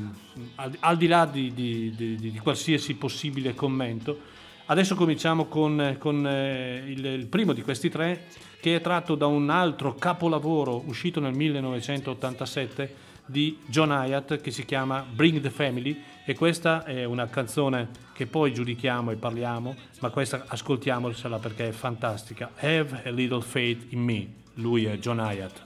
[0.56, 4.34] al, al di là di, di- di- di qualsiasi possibile commento.
[4.66, 8.26] Adesso cominciamo con, con, eh, il, il primo di questi tre,
[8.60, 12.94] che è tratto da un altro capolavoro uscito nel 1987
[13.26, 18.26] di John Hyatt che si chiama Bring the Family e questa è una canzone che
[18.26, 22.50] poi giudichiamo e parliamo, ma questa ascoltiamocela perché è fantastica.
[22.58, 24.28] Have a little faith in me.
[24.54, 25.65] Lui è John Hyatt.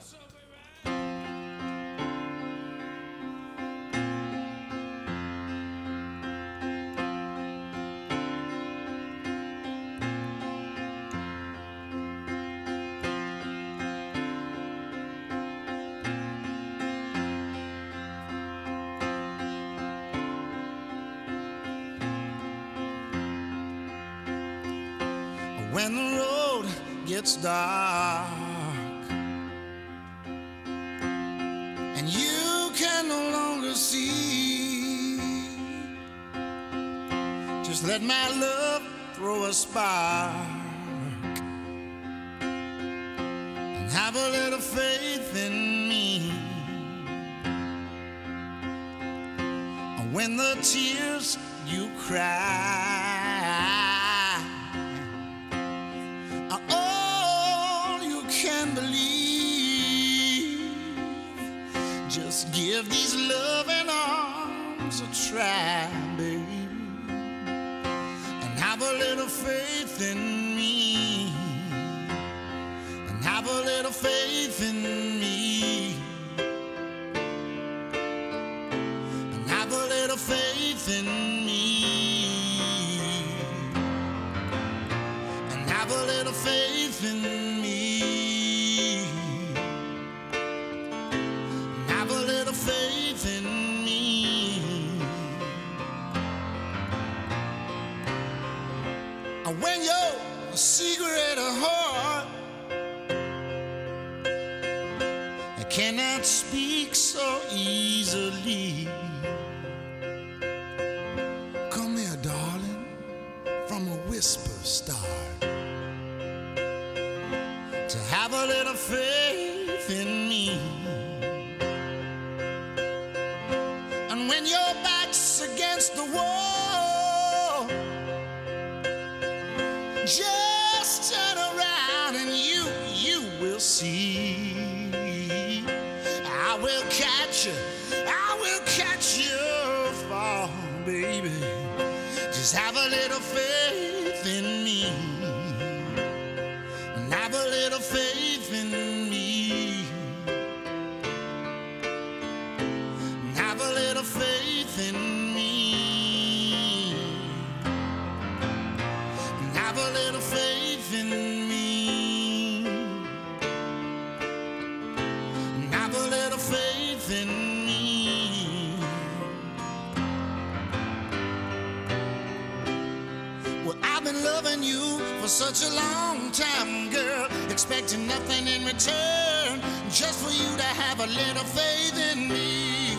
[175.31, 181.07] Such a long time, girl, expecting nothing in return, just for you to have a
[181.07, 182.97] little faith in me.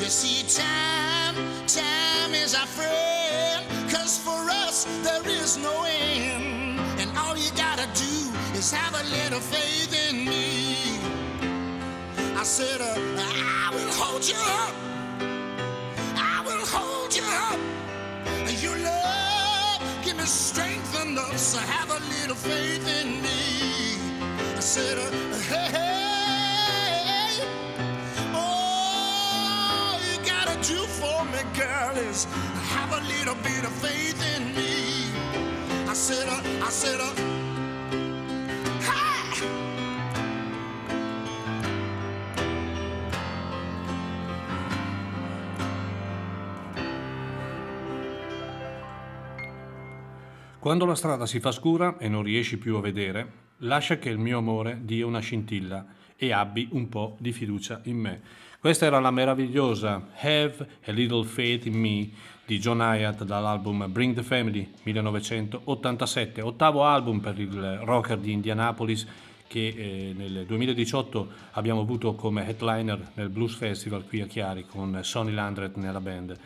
[0.00, 1.34] You see, time,
[1.66, 7.86] time is our friend, cause for us there is no end, and all you gotta
[7.92, 8.16] do
[8.56, 10.96] is have a little faith in me.
[12.34, 14.87] I said, uh, I will hold you up.
[21.72, 23.40] Have a little faith in me.
[24.56, 25.10] I said, uh,
[25.52, 27.42] hey, hey,
[28.34, 32.26] all you gotta do for me, girl, is
[32.74, 35.10] have a little bit of faith in me.
[35.88, 37.00] I said, uh, I said,
[50.60, 54.18] Quando la strada si fa scura e non riesci più a vedere, lascia che il
[54.18, 55.86] mio amore dia una scintilla
[56.16, 58.20] e abbi un po' di fiducia in me.
[58.58, 62.10] Questa era la meravigliosa Have a Little Faith in Me
[62.44, 69.06] di John Hyatt dall'album Bring the Family 1987, ottavo album per il rocker di Indianapolis
[69.46, 74.98] che eh, nel 2018 abbiamo avuto come headliner nel Blues Festival qui a Chiari con
[75.02, 76.36] Sonny Landret nella band.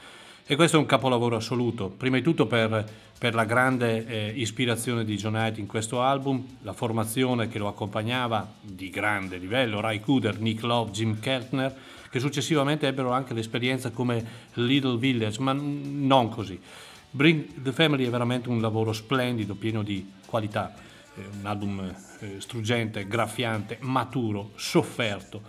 [0.44, 2.84] E questo è un capolavoro assoluto, prima di tutto per,
[3.16, 7.68] per la grande eh, ispirazione di John Hyatt in questo album, la formazione che lo
[7.68, 11.72] accompagnava di grande livello, Ray Cooder, Nick Love, Jim Keltner,
[12.10, 14.24] che successivamente ebbero anche l'esperienza come
[14.54, 16.60] Little Village, ma non così.
[17.08, 20.74] Bring the Family è veramente un lavoro splendido, pieno di qualità,
[21.14, 25.40] eh, un album eh, struggente, graffiante, maturo, sofferto,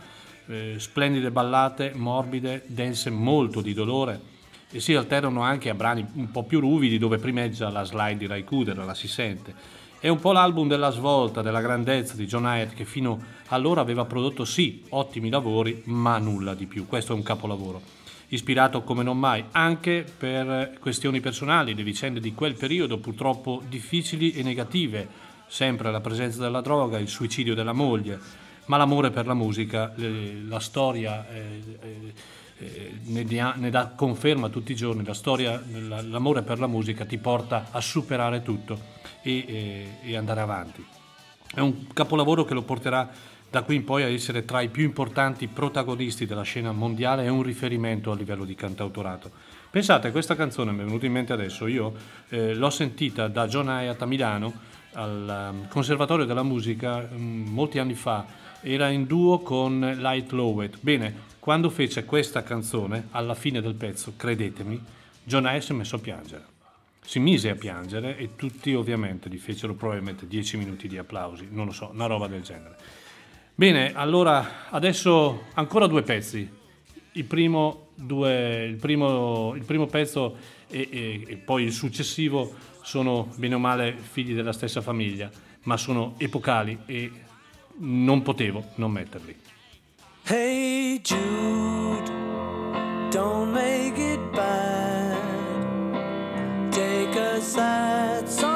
[0.46, 4.33] eh, splendide ballate, morbide, dense molto di dolore
[4.74, 8.26] e si alternano anche a brani un po' più ruvidi dove primeggia la slide di
[8.26, 9.54] Ray Cooder, la si sente.
[10.00, 14.06] È un po' l'album della svolta, della grandezza di John Hyatt che fino allora aveva
[14.06, 16.88] prodotto sì ottimi lavori, ma nulla di più.
[16.88, 17.82] Questo è un capolavoro.
[18.30, 24.34] Ispirato come non mai anche per questioni personali, le vicende di quel periodo purtroppo difficili
[24.34, 25.08] e negative,
[25.46, 28.20] sempre la presenza della droga, il suicidio della moglie,
[28.66, 29.94] ma l'amore per la musica,
[30.48, 32.14] la storia eh, eh,
[32.64, 36.68] eh, ne, dia- ne dà conferma tutti i giorni, la storia, la- l'amore per la
[36.68, 38.80] musica ti porta a superare tutto
[39.22, 40.86] e, e- e andare avanti.
[41.54, 43.10] È un capolavoro che lo porterà
[43.50, 47.30] da qui in poi a essere tra i più importanti protagonisti della scena mondiale e
[47.30, 49.30] un riferimento a livello di cantautorato.
[49.70, 51.94] Pensate, questa canzone mi è venuta in mente adesso, io
[52.30, 54.54] eh, l'ho sentita da John Hyatt a Milano
[54.94, 58.26] al um, Conservatorio della Musica mm, molti anni fa,
[58.62, 60.78] era in duo con Light Lowett.
[60.80, 64.82] Bene, quando fece questa canzone, alla fine del pezzo, credetemi,
[65.26, 66.46] John Hyatt si è messo a piangere.
[67.04, 71.66] Si mise a piangere e tutti ovviamente gli fecero probabilmente 10 minuti di applausi, non
[71.66, 72.78] lo so, una roba del genere.
[73.56, 76.50] Bene, allora adesso ancora due pezzi.
[77.12, 80.38] Il primo, due- il primo, il primo pezzo
[80.70, 85.30] e, e- e poi il successivo sono bene o male figli della stessa famiglia,
[85.64, 87.12] ma sono epocali e
[87.80, 89.43] non potevo non metterli.
[90.26, 92.06] Hey Jude,
[93.12, 95.20] don't make it bad.
[96.72, 98.53] Take a sad song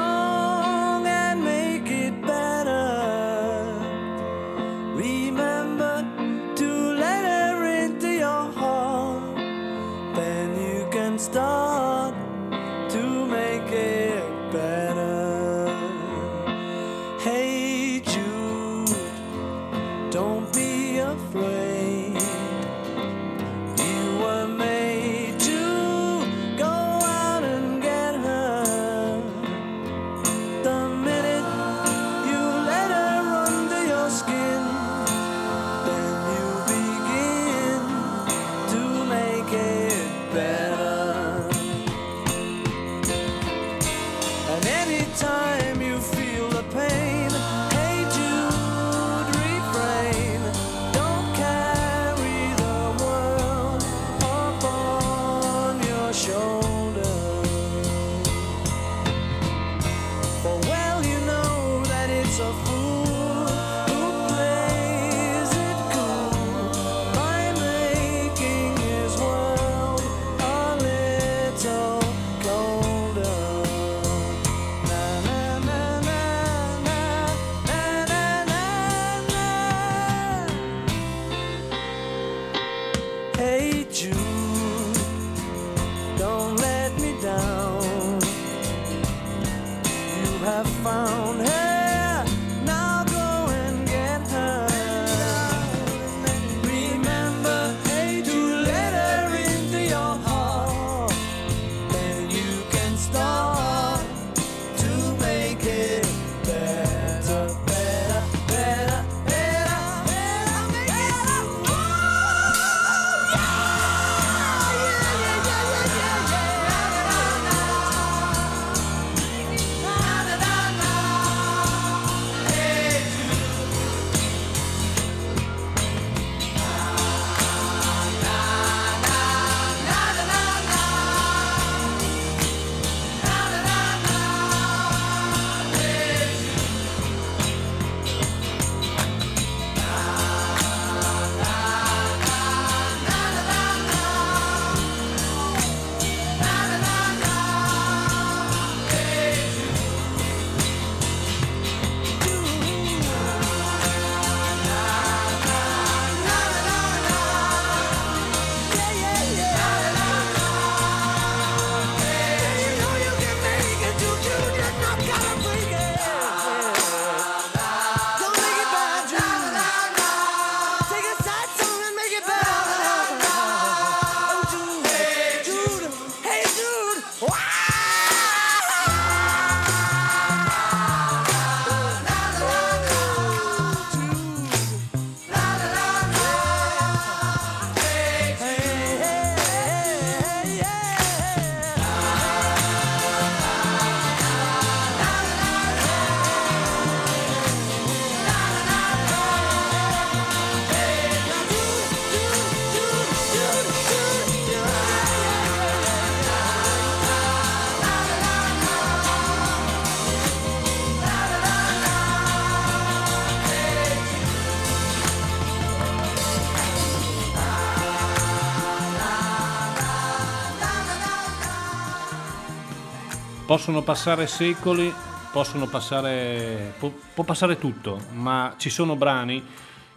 [223.57, 224.93] Possono passare secoli,
[225.31, 229.43] possono passare, può, può passare tutto, ma ci sono brani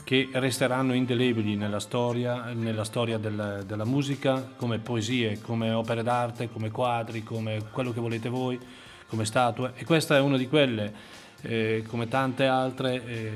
[0.02, 6.50] che resteranno indelebili nella storia, nella storia del- della musica, come poesie, come opere d'arte,
[6.50, 8.58] come quadri, come quello che volete voi,
[9.06, 9.72] come statue.
[9.76, 10.94] E questa è una di quelle,
[11.42, 13.32] eh, come tante altre, eh,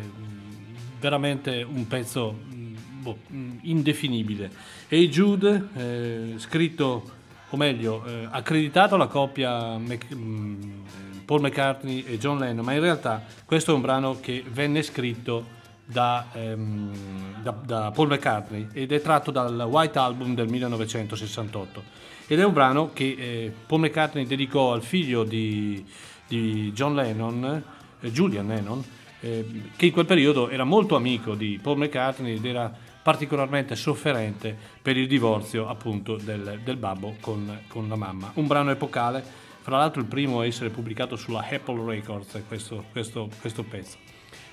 [0.99, 4.51] veramente un pezzo mh, boh, mh, indefinibile.
[4.89, 10.83] E Jude, eh, scritto, o meglio, eh, accreditato alla coppia Mc- mh,
[11.25, 15.63] Paul McCartney e John Lennon, ma in realtà questo è un brano che venne scritto
[15.85, 21.83] da, ehm, da- da Paul McCartney ed è tratto dal White Album del 1968
[22.27, 25.85] ed è un brano che eh, Paul McCartney dedicò al figlio di,
[26.27, 27.63] di John Lennon,
[28.01, 28.83] eh, Julian Lennon,
[29.21, 29.47] eh,
[29.77, 32.73] che in quel periodo era molto amico di Paul McCartney ed era
[33.05, 38.31] particolarmente sofferente per il divorzio appunto del, del babbo con, con la mamma.
[38.37, 39.23] Un brano epocale,
[39.61, 43.99] fra l'altro il primo a essere pubblicato sulla Apple Records, questo, questo, questo pezzo.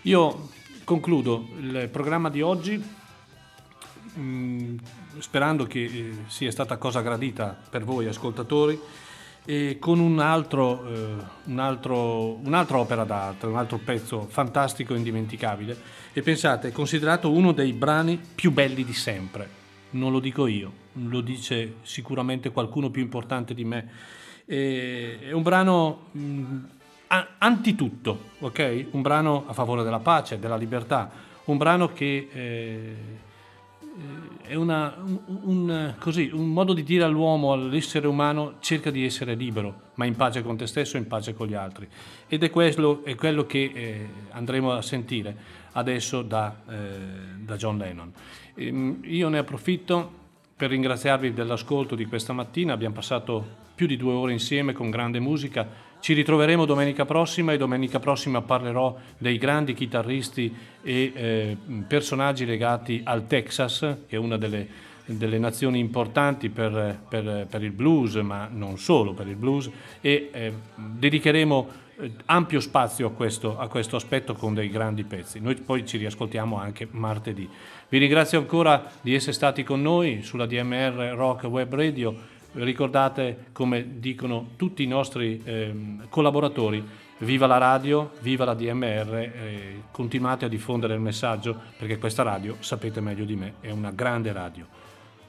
[0.02, 0.50] Io
[0.84, 2.84] concludo il programma di oggi
[4.14, 4.76] mh,
[5.20, 8.78] sperando che eh, sia stata cosa gradita per voi ascoltatori
[9.46, 11.16] e con un altro, eh,
[11.46, 16.01] un altro- un'altra opera d'arte, un altro pezzo fantastico e indimenticabile.
[16.14, 19.60] E pensate, è considerato uno dei brani più belli di sempre.
[19.92, 23.90] Non lo dico io, lo dice sicuramente qualcuno più importante di me.
[24.46, 26.56] È un brano mh,
[27.08, 28.88] a- antitutto, ok?
[28.92, 31.10] Un brano a favore della pace, della libertà,
[31.46, 32.96] un brano che eh,
[34.42, 39.34] è una- un, un- così, un modo di dire all'uomo, all'essere umano, cerca di essere
[39.36, 41.88] libero, ma in pace con te stesso e in pace con gli altri.
[42.28, 46.76] Ed è quello, è quello che eh, andremo a sentire adesso da, eh,
[47.38, 48.12] da John Lennon.
[48.56, 50.20] Ehm, io ne approfitto
[50.56, 55.20] per ringraziarvi dell'ascolto di questa mattina, abbiamo passato più di due ore insieme con grande
[55.20, 55.90] musica.
[56.00, 63.02] Ci ritroveremo domenica prossima e domenica prossima parlerò dei grandi chitarristi e eh, personaggi legati
[63.04, 64.68] al Texas, che è una delle,
[65.06, 69.70] delle nazioni importanti per, per- per il blues, ma non solo per il blues,
[70.00, 71.68] e eh, dedicheremo
[72.26, 75.40] ampio spazio a questo, a questo aspetto con dei grandi pezzi.
[75.40, 77.48] Noi poi ci riascoltiamo anche martedì.
[77.90, 82.16] Vi ringrazio ancora di essere stati con noi sulla DMR Rock Web Radio.
[82.54, 86.84] Ricordate, come dicono tutti i nostri ehm, collaboratori,
[87.20, 92.58] viva la radio, viva la DMR, eh, continuate a diffondere il messaggio perché questa radio,
[92.60, 94.66] sapete meglio di me, è una grande radio.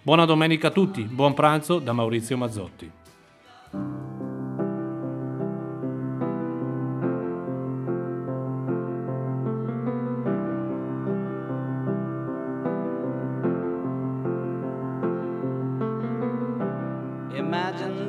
[0.02, 2.91] Buona domenica a tutti, buon pranzo da Maurizio Mazzotti.